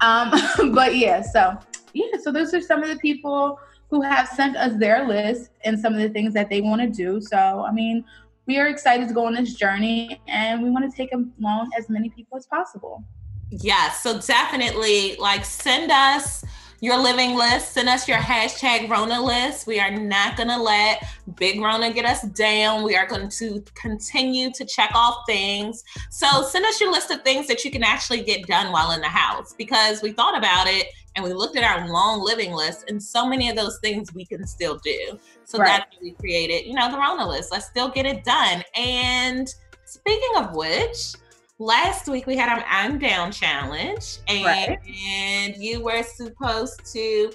Um, 0.00 0.30
but 0.74 0.96
yeah, 0.96 1.22
so 1.22 1.58
yeah, 1.92 2.16
so 2.22 2.30
those 2.30 2.54
are 2.54 2.60
some 2.60 2.82
of 2.82 2.88
the 2.88 2.96
people 2.96 3.58
who 3.90 4.00
have 4.02 4.28
sent 4.28 4.56
us 4.56 4.78
their 4.78 5.06
list 5.08 5.50
and 5.64 5.78
some 5.78 5.92
of 5.92 5.98
the 6.00 6.08
things 6.08 6.32
that 6.34 6.48
they 6.48 6.60
want 6.60 6.80
to 6.80 6.88
do. 6.88 7.20
So 7.20 7.64
I 7.66 7.72
mean, 7.72 8.04
we 8.46 8.58
are 8.58 8.68
excited 8.68 9.08
to 9.08 9.14
go 9.14 9.26
on 9.26 9.34
this 9.34 9.54
journey 9.54 10.20
and 10.28 10.62
we 10.62 10.70
want 10.70 10.88
to 10.88 10.96
take 10.96 11.12
along 11.12 11.70
as 11.76 11.88
many 11.88 12.10
people 12.10 12.38
as 12.38 12.46
possible. 12.46 13.04
Yes, 13.50 14.04
so 14.04 14.20
definitely 14.20 15.16
like 15.16 15.44
send 15.44 15.90
us 15.90 16.44
your 16.80 16.96
living 16.96 17.34
list, 17.34 17.72
send 17.72 17.88
us 17.88 18.08
your 18.08 18.16
hashtag 18.16 18.88
Rona 18.88 19.22
list. 19.22 19.66
We 19.66 19.78
are 19.78 19.90
not 19.90 20.36
gonna 20.36 20.60
let 20.60 21.04
Big 21.36 21.60
Rona 21.60 21.92
get 21.92 22.06
us 22.06 22.22
down. 22.22 22.82
We 22.82 22.96
are 22.96 23.06
going 23.06 23.28
to 23.28 23.62
continue 23.74 24.50
to 24.52 24.64
check 24.64 24.90
off 24.94 25.18
things. 25.26 25.84
So 26.10 26.42
send 26.42 26.64
us 26.64 26.80
your 26.80 26.90
list 26.90 27.10
of 27.10 27.22
things 27.22 27.46
that 27.48 27.64
you 27.64 27.70
can 27.70 27.82
actually 27.82 28.22
get 28.22 28.46
done 28.46 28.72
while 28.72 28.92
in 28.92 29.00
the 29.00 29.08
house 29.08 29.54
because 29.56 30.02
we 30.02 30.12
thought 30.12 30.36
about 30.36 30.66
it 30.66 30.86
and 31.16 31.24
we 31.24 31.32
looked 31.34 31.56
at 31.56 31.64
our 31.64 31.86
long 31.88 32.20
living 32.22 32.52
list 32.52 32.86
and 32.88 33.02
so 33.02 33.26
many 33.26 33.50
of 33.50 33.56
those 33.56 33.78
things 33.80 34.14
we 34.14 34.24
can 34.24 34.46
still 34.46 34.78
do. 34.78 35.18
So 35.44 35.58
Right. 35.58 35.66
that's 35.66 35.96
why 35.96 35.98
we 36.02 36.12
created, 36.12 36.66
you 36.66 36.74
know, 36.74 36.90
the 36.90 36.96
Rona 36.96 37.28
list. 37.28 37.52
Let's 37.52 37.66
still 37.66 37.88
get 37.88 38.06
it 38.06 38.24
done. 38.24 38.64
And 38.74 39.52
speaking 39.84 40.30
of 40.36 40.54
which, 40.54 41.14
last 41.60 42.08
week 42.08 42.26
we 42.26 42.36
had 42.36 42.48
our 42.48 42.64
I'm 42.66 42.98
Down 42.98 43.30
challenge, 43.30 44.18
and, 44.26 44.44
Right. 44.44 44.78
and 45.14 45.56
you 45.56 45.80
were 45.80 46.02
supposed 46.02 46.80
to 46.92 47.30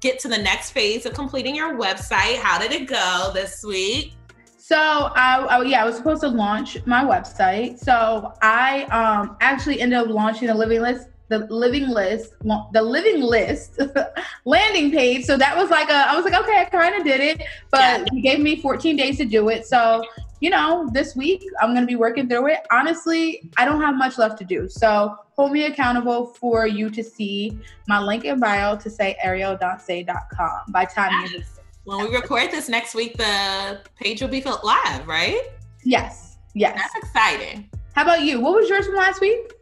get 0.00 0.18
to 0.18 0.28
the 0.28 0.36
next 0.36 0.72
phase 0.72 1.06
of 1.06 1.14
completing 1.14 1.54
your 1.54 1.78
website. 1.78 2.36
How 2.36 2.58
did 2.58 2.72
it 2.72 2.86
go 2.86 3.30
this 3.32 3.64
week? 3.66 4.12
So 4.58 4.76
I, 4.76 5.46
I 5.48 5.62
yeah, 5.62 5.82
I 5.82 5.86
was 5.86 5.96
supposed 5.96 6.22
to 6.22 6.28
launch 6.28 6.84
my 6.86 7.04
website. 7.04 7.78
So 7.78 8.32
I 8.42 8.82
um 8.86 9.36
actually 9.40 9.80
ended 9.80 9.98
up 9.98 10.08
launching 10.08 10.48
the 10.48 10.54
living 10.54 10.82
list, 10.82 11.08
the 11.28 11.46
living 11.50 11.88
list, 11.88 12.34
the 12.42 12.82
living 12.82 13.22
list 13.22 13.80
landing 14.44 14.90
page. 14.90 15.24
So 15.24 15.38
that 15.38 15.56
was 15.56 15.70
like 15.70 15.88
a 15.88 15.94
I 16.10 16.16
was 16.16 16.24
like, 16.24 16.34
okay, 16.42 16.58
I 16.60 16.64
kind 16.64 16.96
of 16.96 17.04
did 17.04 17.20
it, 17.20 17.42
but 17.70 17.80
Yeah. 17.80 18.04
he 18.12 18.20
gave 18.20 18.40
me 18.40 18.60
14 18.60 18.96
days 18.96 19.18
to 19.18 19.24
do 19.24 19.48
it. 19.50 19.66
So 19.66 20.02
you 20.40 20.50
know, 20.50 20.88
this 20.92 21.16
week 21.16 21.44
I'm 21.60 21.72
gonna 21.74 21.86
be 21.86 21.96
working 21.96 22.28
through 22.28 22.48
it. 22.48 22.60
Honestly, 22.70 23.50
I 23.56 23.64
don't 23.64 23.80
have 23.80 23.94
much 23.96 24.18
left 24.18 24.38
to 24.38 24.44
do. 24.44 24.68
So 24.68 25.16
hold 25.36 25.52
me 25.52 25.64
accountable 25.66 26.26
for 26.26 26.66
you 26.66 26.90
to 26.90 27.02
see 27.02 27.58
my 27.88 28.00
link 28.02 28.24
in 28.24 28.38
bio 28.40 28.76
to 28.76 28.90
say 28.90 29.16
arieldanse.com 29.24 30.60
by 30.68 30.84
time 30.84 31.26
you 31.26 31.42
When 31.84 32.06
we 32.08 32.14
record 32.14 32.50
this 32.50 32.68
next 32.68 32.94
week, 32.94 33.16
the 33.16 33.80
page 33.96 34.20
will 34.20 34.28
be 34.28 34.40
filled 34.40 34.64
live, 34.64 35.06
right? 35.06 35.40
Yes. 35.84 36.36
Yes. 36.54 36.76
That's 36.78 36.96
exciting. 37.06 37.70
How 37.94 38.02
about 38.02 38.22
you? 38.22 38.40
What 38.40 38.54
was 38.54 38.68
yours 38.68 38.86
from 38.86 38.96
last 38.96 39.20
week? 39.20 39.52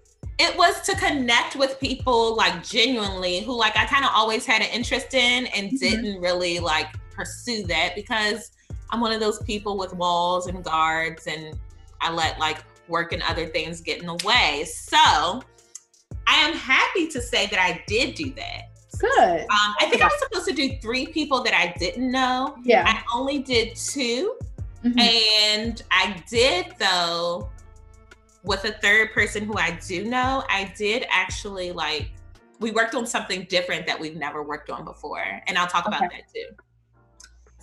it 0.41 0.57
was 0.59 0.81
to 0.81 0.97
connect 0.97 1.55
with 1.55 1.79
people 1.79 2.35
like 2.35 2.61
genuinely 2.65 3.39
who 3.43 3.57
like 3.57 3.77
I 3.77 3.85
kind 3.87 4.05
of 4.05 4.11
always 4.13 4.45
had 4.45 4.63
an 4.63 4.69
interest 4.73 5.15
in 5.15 5.47
and 5.47 5.71
Mhm. 5.71 5.79
didn't 5.79 6.21
really 6.21 6.59
like 6.59 6.89
pursue 7.13 7.63
that 7.69 7.95
because 7.95 8.51
I'm 8.90 9.01
one 9.01 9.12
of 9.12 9.20
those 9.20 9.42
people 9.42 9.77
with 9.77 9.94
walls 9.94 10.47
and 10.47 10.62
guards 10.62 11.27
and 11.27 11.59
I 12.01 12.11
let 12.11 12.38
like 12.38 12.64
work 12.88 13.12
and 13.12 13.23
other 13.23 13.47
things 13.47 13.81
get 13.81 14.01
in 14.01 14.07
the 14.07 14.23
way. 14.25 14.64
So 14.66 15.42
I 16.27 16.37
am 16.37 16.55
happy 16.55 17.09
to 17.09 17.20
say 17.20 17.47
that 17.47 17.59
I 17.59 17.83
did 17.87 18.14
do 18.14 18.33
that. 18.35 18.70
Good. 18.99 19.40
Um, 19.40 19.75
I 19.81 19.87
think 19.90 20.03
I 20.03 20.07
was 20.07 20.18
supposed 20.20 20.47
to 20.47 20.55
do 20.55 20.79
three 20.81 21.07
people 21.07 21.42
that 21.42 21.55
I 21.55 21.75
didn't 21.79 22.11
know. 22.11 22.57
Yeah. 22.62 22.85
I 22.87 23.03
only 23.16 23.40
did 23.40 23.75
two. 23.75 24.37
Mhm. 24.85 25.01
And 25.01 25.83
I 25.90 26.23
did 26.29 26.75
though 26.79 27.51
with 28.44 28.64
a 28.64 28.73
third 28.73 29.12
person 29.12 29.44
who 29.44 29.57
I 29.59 29.79
do 29.87 30.05
know, 30.05 30.44
I 30.49 30.73
did 30.77 31.07
actually 31.11 31.73
like 31.73 32.11
we 32.61 32.70
worked 32.70 32.94
on 32.94 33.07
something 33.07 33.47
different 33.49 33.87
that 33.87 33.99
we've 33.99 34.16
never 34.16 34.42
worked 34.42 34.70
on 34.70 34.85
before. 34.85 35.42
And 35.47 35.59
I'll 35.59 35.66
talk 35.66 35.87
about 35.88 36.01
that 36.01 36.33
too. 36.33 36.47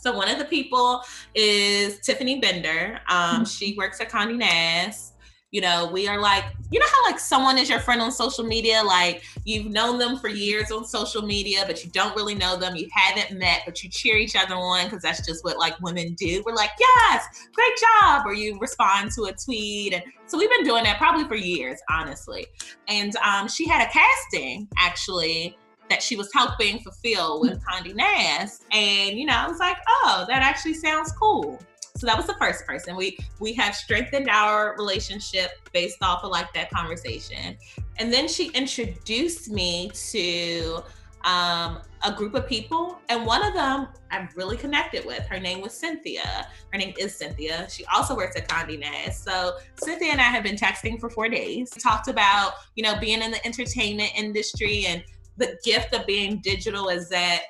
So 0.01 0.11
one 0.17 0.29
of 0.29 0.39
the 0.39 0.45
people 0.45 1.03
is 1.35 1.99
Tiffany 1.99 2.39
Bender. 2.39 2.99
Um, 3.07 3.45
she 3.45 3.75
works 3.77 4.01
at 4.01 4.09
Condé 4.09 4.35
Nast. 4.35 5.13
You 5.51 5.61
know, 5.61 5.91
we 5.91 6.07
are 6.07 6.19
like, 6.19 6.45
you 6.71 6.79
know 6.79 6.85
how 6.89 7.11
like 7.11 7.19
someone 7.19 7.57
is 7.57 7.69
your 7.69 7.79
friend 7.79 8.01
on 8.01 8.11
social 8.11 8.45
media, 8.45 8.81
like 8.83 9.21
you've 9.43 9.65
known 9.65 9.99
them 9.99 10.17
for 10.17 10.29
years 10.29 10.71
on 10.71 10.85
social 10.85 11.21
media, 11.21 11.65
but 11.67 11.83
you 11.83 11.91
don't 11.91 12.15
really 12.15 12.33
know 12.33 12.57
them. 12.57 12.75
You 12.75 12.87
haven't 12.91 13.37
met, 13.37 13.63
but 13.65 13.83
you 13.83 13.89
cheer 13.89 14.15
each 14.15 14.35
other 14.35 14.55
on 14.55 14.85
because 14.85 15.03
that's 15.03 15.23
just 15.27 15.43
what 15.43 15.59
like 15.59 15.77
women 15.81 16.13
do. 16.13 16.41
We're 16.45 16.55
like, 16.55 16.69
yes, 16.79 17.25
great 17.53 17.73
job, 18.01 18.25
or 18.25 18.33
you 18.33 18.57
respond 18.59 19.11
to 19.11 19.23
a 19.25 19.33
tweet, 19.33 19.93
and 19.93 20.01
so 20.25 20.37
we've 20.37 20.49
been 20.49 20.63
doing 20.63 20.85
that 20.85 20.97
probably 20.97 21.25
for 21.25 21.35
years, 21.35 21.79
honestly. 21.91 22.47
And 22.87 23.13
um, 23.17 23.49
she 23.49 23.67
had 23.67 23.85
a 23.85 23.91
casting 23.91 24.69
actually 24.77 25.57
that 25.91 26.01
she 26.01 26.15
was 26.15 26.31
helping 26.33 26.79
fulfill 26.79 27.41
with 27.41 27.61
Condé 27.65 27.93
Nast, 27.93 28.63
and 28.71 29.19
you 29.19 29.25
know, 29.25 29.35
I 29.35 29.47
was 29.47 29.59
like, 29.59 29.77
oh, 29.87 30.25
that 30.29 30.41
actually 30.41 30.73
sounds 30.73 31.11
cool. 31.11 31.59
So 31.97 32.07
that 32.07 32.15
was 32.15 32.25
the 32.25 32.35
first 32.35 32.65
person. 32.65 32.95
We 32.95 33.17
we 33.39 33.53
have 33.53 33.75
strengthened 33.75 34.29
our 34.29 34.75
relationship 34.77 35.51
based 35.73 35.97
off 36.01 36.23
of 36.23 36.31
like 36.31 36.53
that 36.53 36.71
conversation. 36.71 37.57
And 37.97 38.11
then 38.11 38.27
she 38.27 38.47
introduced 38.51 39.49
me 39.51 39.91
to 40.11 40.81
um, 41.25 41.81
a 42.03 42.11
group 42.15 42.33
of 42.33 42.47
people, 42.47 42.99
and 43.09 43.25
one 43.25 43.45
of 43.45 43.53
them 43.53 43.89
I 44.09 44.27
really 44.35 44.57
connected 44.57 45.05
with. 45.05 45.23
Her 45.27 45.39
name 45.39 45.61
was 45.61 45.73
Cynthia. 45.73 46.47
Her 46.71 46.79
name 46.79 46.93
is 46.97 47.15
Cynthia. 47.15 47.67
She 47.69 47.85
also 47.85 48.15
works 48.15 48.35
at 48.37 48.47
Condé 48.47 48.79
Nast. 48.79 49.23
So 49.23 49.57
Cynthia 49.75 50.13
and 50.13 50.21
I 50.21 50.23
have 50.23 50.43
been 50.43 50.55
texting 50.55 50.99
for 50.99 51.09
four 51.09 51.27
days. 51.27 51.71
We 51.75 51.81
talked 51.81 52.07
about 52.07 52.53
you 52.75 52.83
know 52.83 52.97
being 52.99 53.21
in 53.21 53.31
the 53.31 53.45
entertainment 53.45 54.11
industry 54.15 54.85
and 54.87 55.03
the 55.37 55.57
gift 55.63 55.93
of 55.93 56.05
being 56.05 56.39
digital 56.39 56.89
is 56.89 57.09
that 57.09 57.43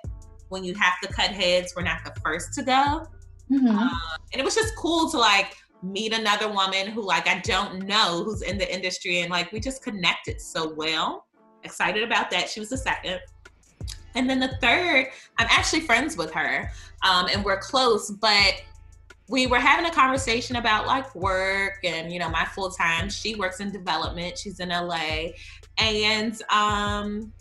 when 0.49 0.63
you 0.63 0.73
have 0.75 0.99
to 1.01 1.07
cut 1.07 1.31
heads, 1.31 1.73
we're 1.75 1.83
not 1.83 1.99
the 2.03 2.19
first 2.21 2.53
to 2.53 2.63
go. 2.63 3.07
Mhm. 3.49 3.69
Um, 3.69 3.99
and 4.31 4.39
it 4.39 4.43
was 4.43 4.55
just 4.55 4.75
cool 4.75 5.09
to 5.11 5.17
like 5.17 5.57
meet 5.83 6.13
another 6.13 6.47
woman 6.47 6.87
who 6.87 7.01
like 7.01 7.27
I 7.27 7.39
don't 7.39 7.83
know 7.83 8.23
who's 8.23 8.43
in 8.43 8.57
the 8.57 8.71
industry 8.73 9.21
and 9.21 9.31
like 9.31 9.51
we 9.51 9.59
just 9.59 9.83
connected 9.83 10.39
so 10.39 10.73
well. 10.73 11.25
Excited 11.63 12.03
about 12.03 12.29
that. 12.31 12.49
She 12.49 12.59
was 12.59 12.69
the 12.69 12.77
second. 12.77 13.19
And 14.15 14.29
then 14.29 14.39
the 14.39 14.57
third, 14.61 15.07
I'm 15.37 15.47
actually 15.49 15.81
friends 15.81 16.17
with 16.17 16.31
her 16.33 16.71
um, 17.03 17.27
and 17.31 17.43
we're 17.43 17.59
close, 17.59 18.11
but 18.11 18.61
we 19.31 19.47
were 19.47 19.59
having 19.59 19.85
a 19.85 19.91
conversation 19.91 20.57
about 20.57 20.85
like 20.85 21.15
work 21.15 21.79
and 21.85 22.11
you 22.11 22.19
know 22.19 22.29
my 22.29 22.45
full 22.45 22.69
time. 22.69 23.09
She 23.09 23.35
works 23.35 23.61
in 23.61 23.71
development. 23.71 24.37
She's 24.37 24.59
in 24.59 24.69
LA, 24.69 25.29
and 25.77 26.39
um, 26.51 27.31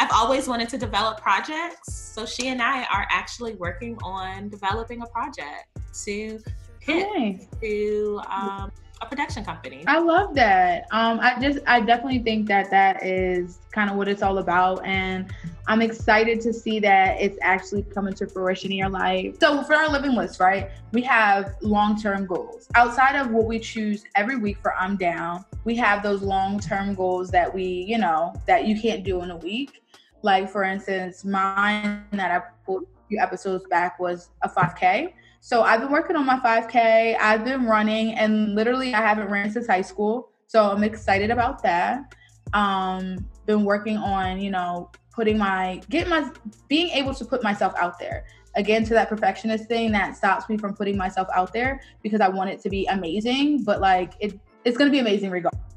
I've 0.00 0.10
always 0.12 0.48
wanted 0.48 0.70
to 0.70 0.78
develop 0.78 1.20
projects. 1.20 1.92
So 1.92 2.24
she 2.24 2.48
and 2.48 2.62
I 2.62 2.84
are 2.84 3.06
actually 3.10 3.54
working 3.56 3.98
on 4.02 4.48
developing 4.48 5.02
a 5.02 5.06
project 5.06 5.68
to 6.04 6.40
pitch 6.80 7.06
Nice. 7.14 7.46
to 7.60 8.22
um, 8.30 8.72
a 9.02 9.06
production 9.06 9.44
company. 9.44 9.84
I 9.86 9.98
love 9.98 10.34
that. 10.36 10.86
Um, 10.90 11.20
I 11.20 11.38
just, 11.38 11.58
I 11.66 11.80
definitely 11.80 12.20
think 12.20 12.48
that 12.48 12.70
that 12.70 13.04
is 13.04 13.58
kind 13.72 13.90
of 13.90 13.96
what 13.96 14.08
it's 14.08 14.22
all 14.22 14.38
about. 14.38 14.84
And 14.86 15.30
I'm 15.66 15.82
excited 15.82 16.40
to 16.42 16.52
see 16.54 16.80
that 16.80 17.20
it's 17.20 17.38
actually 17.42 17.82
coming 17.82 18.14
to 18.14 18.26
fruition 18.26 18.72
in 18.72 18.78
your 18.78 18.88
life. 18.88 19.36
So, 19.38 19.62
for 19.64 19.74
our 19.74 19.90
living 19.90 20.14
list, 20.16 20.40
right, 20.40 20.70
we 20.92 21.02
have 21.02 21.56
long 21.60 22.00
term 22.00 22.24
goals. 22.24 22.68
Outside 22.74 23.16
of 23.16 23.30
what 23.30 23.44
we 23.44 23.58
choose 23.58 24.04
every 24.16 24.36
week 24.36 24.56
for 24.62 24.74
I'm 24.74 24.96
Down, 24.96 25.44
we 25.64 25.76
have 25.76 26.02
those 26.02 26.22
long 26.22 26.58
term 26.58 26.94
goals 26.94 27.30
that 27.32 27.52
we, 27.54 27.64
you 27.64 27.98
know, 27.98 28.34
that 28.46 28.66
you 28.66 28.80
can't 28.80 29.04
do 29.04 29.22
in 29.22 29.30
a 29.30 29.36
week. 29.36 29.82
Like, 30.22 30.50
for 30.50 30.64
instance, 30.64 31.24
mine 31.24 32.04
that 32.12 32.30
I 32.30 32.42
pulled 32.64 32.82
a 32.82 33.08
few 33.08 33.18
episodes 33.18 33.64
back 33.68 33.98
was 33.98 34.30
a 34.42 34.48
5K. 34.48 35.14
So, 35.40 35.62
I've 35.62 35.80
been 35.80 35.90
working 35.90 36.16
on 36.16 36.26
my 36.26 36.38
5K, 36.40 37.16
I've 37.18 37.44
been 37.44 37.64
running, 37.64 38.14
and 38.14 38.54
literally, 38.54 38.94
I 38.94 39.00
haven't 39.00 39.30
ran 39.30 39.50
since 39.50 39.66
high 39.66 39.82
school. 39.82 40.30
So, 40.46 40.70
I'm 40.70 40.84
excited 40.84 41.30
about 41.30 41.62
that. 41.62 42.14
Um, 42.52 43.26
been 43.46 43.64
working 43.64 43.96
on, 43.96 44.40
you 44.40 44.50
know, 44.50 44.90
putting 45.12 45.38
my 45.38 45.80
getting 45.90 46.08
my 46.08 46.30
being 46.68 46.88
able 46.90 47.14
to 47.14 47.24
put 47.24 47.42
myself 47.42 47.72
out 47.76 47.98
there 47.98 48.24
again 48.56 48.84
to 48.84 48.94
that 48.94 49.08
perfectionist 49.08 49.66
thing 49.66 49.92
that 49.92 50.16
stops 50.16 50.48
me 50.48 50.56
from 50.56 50.74
putting 50.74 50.96
myself 50.96 51.28
out 51.34 51.52
there 51.52 51.80
because 52.02 52.20
I 52.20 52.28
want 52.28 52.50
it 52.50 52.60
to 52.62 52.70
be 52.70 52.86
amazing, 52.86 53.64
but 53.64 53.80
like 53.80 54.14
it 54.20 54.38
it's 54.64 54.76
going 54.76 54.90
to 54.90 54.92
be 54.92 54.98
amazing 54.98 55.30
regardless. 55.30 55.69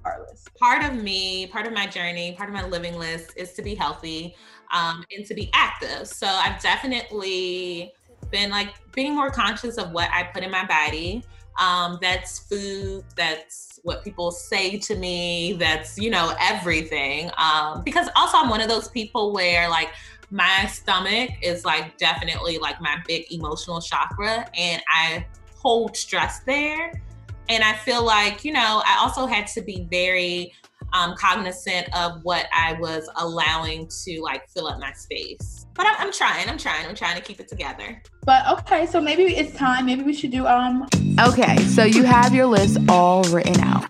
Part 0.60 0.84
of 0.84 1.02
me, 1.02 1.48
part 1.48 1.66
of 1.66 1.74
my 1.74 1.88
journey, 1.88 2.34
part 2.34 2.50
of 2.50 2.54
my 2.54 2.66
living 2.66 2.98
list 2.98 3.34
is 3.36 3.54
to 3.54 3.62
be 3.62 3.76
healthy 3.76 4.36
um, 4.72 5.04
and 5.16 5.26
to 5.26 5.34
be 5.34 5.50
active. 5.54 6.08
So 6.08 6.28
I've 6.28 6.62
definitely 6.62 7.94
been 8.32 8.50
like 8.50 8.70
being 8.94 9.16
more 9.16 9.30
conscious 9.30 9.78
of 9.78 9.92
what 9.92 10.10
I 10.12 10.24
put 10.24 10.44
in 10.44 10.52
my 10.52 10.66
body. 10.66 11.24
Um, 11.60 12.00
that's 12.02 12.39
food, 12.39 13.04
that's 13.16 13.80
what 13.84 14.04
people 14.04 14.32
say 14.32 14.80
to 14.80 14.96
me, 14.96 15.54
that's, 15.54 16.00
you 16.00 16.10
know, 16.10 16.34
everything. 16.39 17.30
Um, 17.38 17.84
because 17.84 18.10
also 18.16 18.38
I'm 18.38 18.50
one 18.50 18.62
of 18.62 18.70
those 18.70 18.88
people 18.88 19.34
where 19.34 19.70
like 19.70 19.89
my 20.32 20.66
stomach 20.66 21.30
is 21.44 21.63
like 21.63 21.98
definitely 21.98 22.58
like 22.58 22.82
my 22.82 22.98
big 23.06 23.32
emotional 23.32 23.80
chakra 23.80 24.50
and 24.58 24.82
I 24.89 25.28
hold 25.56 25.96
stress 25.96 26.39
there. 26.39 27.02
And 27.49 27.63
I 27.63 27.73
feel 27.73 28.03
like, 28.03 28.45
you 28.45 28.53
know, 28.53 28.82
I 28.86 28.97
also 29.01 29.25
had 29.25 29.47
to 29.47 29.62
be 29.62 29.88
very 29.91 30.53
um, 30.93 31.15
cognizant 31.17 31.88
of 31.97 32.23
what 32.23 32.45
I 32.53 32.73
was 32.73 33.10
allowing 33.17 33.88
to 34.06 34.21
like 34.21 34.47
fill 34.49 34.67
up 34.67 34.79
my 34.79 34.91
space. 34.93 35.65
But 35.73 35.88
I'm, 35.88 35.95
I'm 35.99 36.13
trying. 36.13 36.47
I'm 36.49 36.58
trying. 36.58 36.86
I'm 36.88 36.95
trying 36.95 37.15
to 37.15 37.21
keep 37.21 37.39
it 37.39 37.47
together. 37.47 38.01
But 38.25 38.47
okay, 38.60 38.86
so 38.86 39.01
maybe 39.01 39.23
it's 39.23 39.56
time. 39.58 39.86
Maybe 39.88 40.03
we 40.03 40.13
should 40.13 40.32
do 40.32 40.45
um. 40.45 40.88
Okay, 41.19 41.58
so 41.65 41.84
you 41.84 42.03
have 42.03 42.34
your 42.34 42.45
list 42.45 42.77
all 42.89 43.23
written 43.23 43.60
out. 43.62 43.89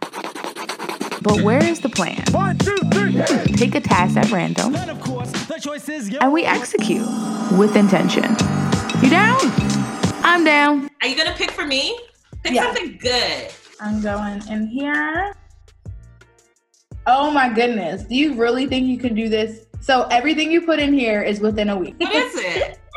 But 1.21 1.41
where 1.41 1.63
is 1.63 1.79
the 1.81 1.89
plan? 1.89 2.21
One, 2.31 2.57
two, 2.57 2.75
three. 2.93 3.21
Pick 3.55 3.75
a 3.75 3.79
task 3.81 4.17
at 4.17 4.29
random 4.31 4.75
And 4.75 4.89
of 4.91 4.99
course, 5.01 5.31
the 5.47 5.57
choice 5.59 5.87
is 5.87 6.09
yours. 6.09 6.21
and 6.21 6.33
we 6.33 6.43
execute 6.43 7.07
with 7.57 7.75
intention. 7.75 8.23
You 9.01 9.09
down? 9.09 9.37
I'm 10.25 10.43
down. 10.43 10.89
Are 11.01 11.07
you 11.07 11.15
gonna 11.17 11.35
pick 11.35 11.51
for 11.51 11.65
me? 11.65 11.97
Pick 12.43 12.53
Yeah. 12.53 12.63
something 12.63 12.97
good. 13.01 13.51
I'm 13.79 14.01
going 14.01 14.41
in 14.49 14.67
here. 14.67 15.33
Oh 17.05 17.31
my 17.31 17.49
goodness. 17.53 18.03
Do 18.03 18.15
you 18.15 18.35
really 18.35 18.65
think 18.67 18.87
you 18.87 18.97
can 18.97 19.13
do 19.13 19.27
this? 19.29 19.65
So 19.81 20.03
everything 20.11 20.51
you 20.51 20.61
put 20.61 20.79
in 20.79 20.93
here 20.93 21.21
is 21.21 21.39
within 21.41 21.69
a 21.69 21.77
week. 21.77 21.95
What 21.99 22.13
is 22.13 22.35
it? 22.37 22.79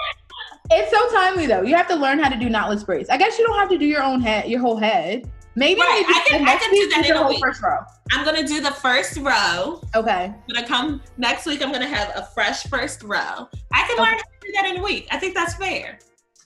It's 0.68 0.90
so 0.90 1.08
timely 1.16 1.46
though. 1.46 1.62
You 1.62 1.76
have 1.76 1.86
to 1.86 1.94
learn 1.94 2.18
how 2.18 2.28
to 2.28 2.36
do 2.36 2.48
knotless 2.48 2.84
braids. 2.84 3.08
I 3.08 3.16
guess 3.16 3.38
you 3.38 3.46
don't 3.46 3.56
have 3.56 3.68
to 3.68 3.78
do 3.78 3.86
your 3.86 4.02
own 4.02 4.20
head, 4.20 4.48
your 4.48 4.58
whole 4.60 4.76
head. 4.76 5.30
Maybe 5.54 5.80
Right, 5.80 6.04
I 6.08 6.24
can- 6.28 6.44
I 6.48 6.56
can 6.56 6.70
do 6.74 6.88
that 6.88 7.06
in 7.06 7.12
a 7.12 7.18
whole 7.18 7.28
week. 7.28 7.38
first 7.40 7.62
row. 7.62 7.78
I'm 8.12 8.24
gonna 8.24 8.42
do 8.44 8.60
the 8.60 8.72
first 8.72 9.16
row. 9.18 9.80
Okay. 9.94 10.24
I'm 10.24 10.34
gonna 10.52 10.66
come 10.66 11.00
next 11.18 11.46
week. 11.46 11.62
I'm 11.64 11.70
gonna 11.70 11.86
have 11.86 12.10
a 12.16 12.24
fresh 12.34 12.64
first 12.64 13.04
row. 13.04 13.48
I 13.72 13.82
can 13.86 13.96
learn 13.96 14.14
how 14.14 14.16
to 14.16 14.24
do 14.42 14.52
that 14.54 14.64
in 14.70 14.78
a 14.78 14.82
week. 14.82 15.06
I 15.12 15.18
think 15.20 15.36
that's 15.36 15.54
fair. 15.54 16.00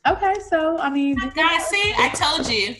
Okay. 0.06 0.34
So 0.50 0.76
I 0.76 0.90
mean, 0.90 1.16
Guys, 1.34 1.64
see, 1.68 1.94
I 1.96 2.10
told 2.10 2.46
you. 2.46 2.74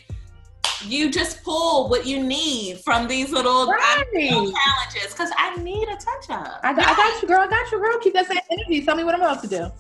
You 0.87 1.11
just 1.11 1.43
pull 1.45 1.89
what 1.89 2.07
you 2.07 2.23
need 2.23 2.79
from 2.81 3.07
these 3.07 3.31
little, 3.33 3.63
um, 3.63 3.69
Right. 3.69 4.21
challenges 4.23 5.13
because 5.13 5.31
I 5.37 5.57
need 5.57 5.89
a 5.89 5.97
touch 5.97 6.31
up. 6.31 6.61
I 6.63 6.73
got, 6.73 6.89
I 6.89 6.95
got 6.95 7.23
you, 7.23 7.29
girl. 7.29 7.41
I 7.41 7.47
got 7.49 7.71
you, 7.71 7.79
girl. 7.79 7.99
Keep 8.01 8.15
that 8.15 8.27
same 8.27 8.39
energy. 8.51 8.85
Tell 8.85 8.97
me 8.97 9.05
what 9.05 9.15
I'm 9.15 9.21
about 9.21 9.43
to 9.43 9.49
do. 9.49 9.71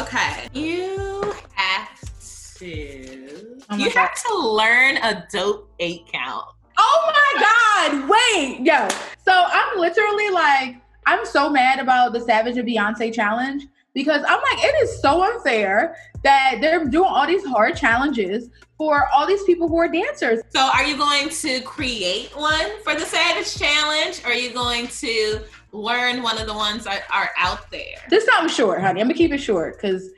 Okay. 0.00 0.46
You 0.52 1.34
have 1.54 2.00
to. 2.58 3.60
Oh 3.70 3.76
you 3.76 3.86
God. 3.86 3.94
have 3.94 4.22
to 4.24 4.36
learn 4.38 4.96
a 4.98 5.26
dope 5.32 5.70
eight 5.80 6.06
count. 6.12 6.44
Oh 6.78 7.12
my 7.12 7.98
God! 8.00 8.08
Wait, 8.08 8.60
yo. 8.64 8.88
So 9.24 9.32
I'm 9.32 9.78
literally 9.78 10.30
like, 10.30 10.76
I'm 11.06 11.26
so 11.26 11.50
mad 11.50 11.80
about 11.80 12.12
the 12.12 12.20
Savage 12.20 12.56
and 12.56 12.68
Beyonce 12.68 13.12
challenge 13.12 13.64
because 13.98 14.22
I'm 14.28 14.40
like, 14.40 14.64
it 14.64 14.74
is 14.84 15.02
so 15.02 15.24
unfair 15.24 15.96
that 16.22 16.58
they're 16.60 16.84
doing 16.84 17.08
all 17.08 17.26
these 17.26 17.44
hard 17.44 17.76
challenges 17.76 18.48
for 18.76 19.08
all 19.12 19.26
these 19.26 19.42
people 19.42 19.66
who 19.66 19.76
are 19.76 19.88
dancers. 19.88 20.40
So, 20.50 20.60
are 20.72 20.84
you 20.84 20.96
going 20.96 21.30
to 21.30 21.60
create 21.62 22.30
one 22.36 22.80
for 22.84 22.94
the 22.94 23.00
Savage 23.00 23.58
Challenge, 23.58 24.22
or 24.24 24.28
are 24.28 24.34
you 24.34 24.52
going 24.52 24.86
to 24.86 25.40
learn 25.72 26.22
one 26.22 26.40
of 26.40 26.46
the 26.46 26.54
ones 26.54 26.84
that 26.84 27.02
are 27.12 27.30
out 27.36 27.72
there? 27.72 27.98
This 28.08 28.24
time 28.26 28.48
short, 28.48 28.80
honey. 28.80 29.00
I'm 29.00 29.08
gonna 29.08 29.18
keep 29.18 29.32
it 29.32 29.38
short 29.38 29.80
because 29.82 30.10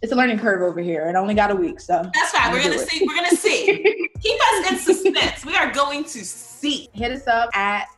it's 0.00 0.10
a 0.10 0.16
learning 0.16 0.38
curve 0.38 0.62
over 0.62 0.80
here, 0.80 1.06
and 1.06 1.14
I 1.14 1.20
only 1.20 1.34
got 1.34 1.50
a 1.50 1.54
week. 1.54 1.80
So 1.80 2.10
That's 2.14 2.30
fine. 2.30 2.50
We're 2.50 2.62
gonna 2.62 2.76
it. 2.76 2.88
see. 2.88 3.06
We're 3.06 3.14
gonna 3.14 3.36
see. 3.36 4.08
Keep 4.22 4.40
us 4.40 4.70
in 4.70 4.78
suspense. 4.78 5.44
We 5.44 5.54
are 5.54 5.70
going 5.70 6.04
to 6.04 6.24
see. 6.24 6.88
hit 6.94 7.12
us 7.12 7.26
up 7.26 7.54
at 7.54 7.88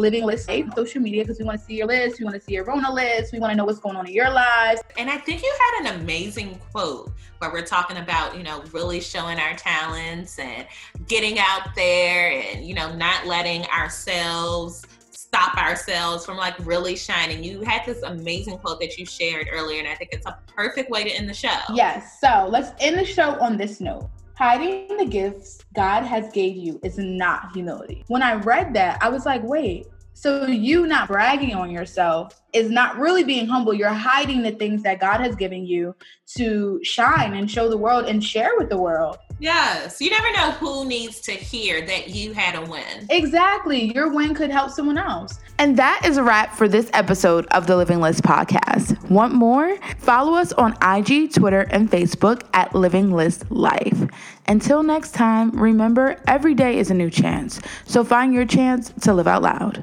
Living 0.00 0.24
List 0.24 0.48
Life 0.48 0.64
on 0.64 0.74
social 0.74 1.00
media 1.00 1.22
because 1.22 1.38
we 1.38 1.44
want 1.44 1.60
to 1.60 1.64
see 1.64 1.76
your 1.76 1.86
list. 1.86 2.18
We 2.18 2.24
want 2.24 2.34
to 2.36 2.40
see 2.40 2.54
your 2.54 2.64
Rona 2.64 2.92
list. 2.92 3.32
We 3.32 3.38
want 3.38 3.52
to 3.52 3.56
know 3.56 3.64
what's 3.64 3.78
going 3.78 3.96
on 3.96 4.06
in 4.06 4.12
your 4.12 4.30
lives. 4.30 4.80
And 4.98 5.10
I 5.10 5.18
think 5.18 5.42
you 5.42 5.54
had 5.60 5.86
an 5.86 6.00
amazing 6.00 6.58
quote 6.72 7.12
where 7.38 7.52
we're 7.52 7.66
talking 7.66 7.98
about, 7.98 8.36
you 8.36 8.42
know, 8.42 8.62
really 8.72 9.00
showing 9.00 9.38
our 9.38 9.54
talents 9.54 10.38
and 10.38 10.66
getting 11.06 11.38
out 11.38 11.74
there 11.74 12.32
and, 12.32 12.66
you 12.66 12.74
know, 12.74 12.94
not 12.94 13.26
letting 13.26 13.64
ourselves 13.66 14.84
stop 15.10 15.56
ourselves 15.56 16.26
from 16.26 16.36
like 16.36 16.54
really 16.66 16.96
shining. 16.96 17.44
You 17.44 17.60
had 17.60 17.82
this 17.86 18.02
amazing 18.02 18.58
quote 18.58 18.80
that 18.80 18.98
you 18.98 19.06
shared 19.06 19.48
earlier, 19.52 19.78
and 19.78 19.86
I 19.86 19.94
think 19.94 20.10
it's 20.12 20.26
a 20.26 20.36
perfect 20.48 20.90
way 20.90 21.04
to 21.04 21.10
end 21.10 21.28
the 21.28 21.34
show. 21.34 21.56
Yes. 21.72 22.18
So 22.20 22.48
let's 22.50 22.72
end 22.80 22.98
the 22.98 23.04
show 23.04 23.40
on 23.40 23.56
this 23.56 23.80
note. 23.80 24.10
Hiding 24.40 24.96
the 24.96 25.04
gifts 25.04 25.58
God 25.74 26.02
has 26.02 26.32
gave 26.32 26.56
you 26.56 26.80
is 26.82 26.96
not 26.96 27.52
humility. 27.52 28.04
When 28.06 28.22
I 28.22 28.36
read 28.36 28.72
that, 28.72 28.96
I 29.02 29.10
was 29.10 29.26
like, 29.26 29.42
wait, 29.42 29.84
so 30.20 30.46
you 30.46 30.86
not 30.86 31.08
bragging 31.08 31.54
on 31.54 31.70
yourself 31.70 32.42
is 32.52 32.68
not 32.68 32.98
really 32.98 33.24
being 33.24 33.46
humble. 33.46 33.72
You're 33.72 33.88
hiding 33.88 34.42
the 34.42 34.50
things 34.50 34.82
that 34.82 35.00
God 35.00 35.20
has 35.20 35.34
given 35.34 35.64
you 35.64 35.96
to 36.36 36.78
shine 36.82 37.32
and 37.32 37.50
show 37.50 37.70
the 37.70 37.78
world 37.78 38.04
and 38.04 38.22
share 38.22 38.50
with 38.58 38.68
the 38.68 38.76
world. 38.76 39.16
Yes. 39.38 39.98
You 39.98 40.10
never 40.10 40.30
know 40.32 40.50
who 40.50 40.84
needs 40.84 41.22
to 41.22 41.32
hear 41.32 41.80
that 41.86 42.10
you 42.10 42.34
had 42.34 42.54
a 42.54 42.70
win. 42.70 43.06
Exactly. 43.08 43.94
Your 43.94 44.12
win 44.12 44.34
could 44.34 44.50
help 44.50 44.70
someone 44.70 44.98
else. 44.98 45.40
And 45.58 45.78
that 45.78 46.02
is 46.04 46.18
a 46.18 46.22
wrap 46.22 46.54
for 46.54 46.68
this 46.68 46.90
episode 46.92 47.46
of 47.46 47.66
the 47.66 47.78
Living 47.78 48.02
List 48.02 48.22
podcast. 48.22 49.00
Want 49.08 49.32
more? 49.32 49.78
Follow 49.96 50.34
us 50.34 50.52
on 50.52 50.76
IG, 50.82 51.32
Twitter, 51.32 51.62
and 51.70 51.90
Facebook 51.90 52.42
at 52.52 52.74
Living 52.74 53.10
List 53.10 53.50
Life. 53.50 54.06
Until 54.46 54.82
next 54.82 55.12
time, 55.12 55.50
remember 55.52 56.20
every 56.26 56.54
day 56.54 56.78
is 56.78 56.90
a 56.90 56.94
new 56.94 57.08
chance. 57.08 57.58
So 57.86 58.04
find 58.04 58.34
your 58.34 58.44
chance 58.44 58.92
to 59.00 59.14
live 59.14 59.26
out 59.26 59.40
loud. 59.40 59.82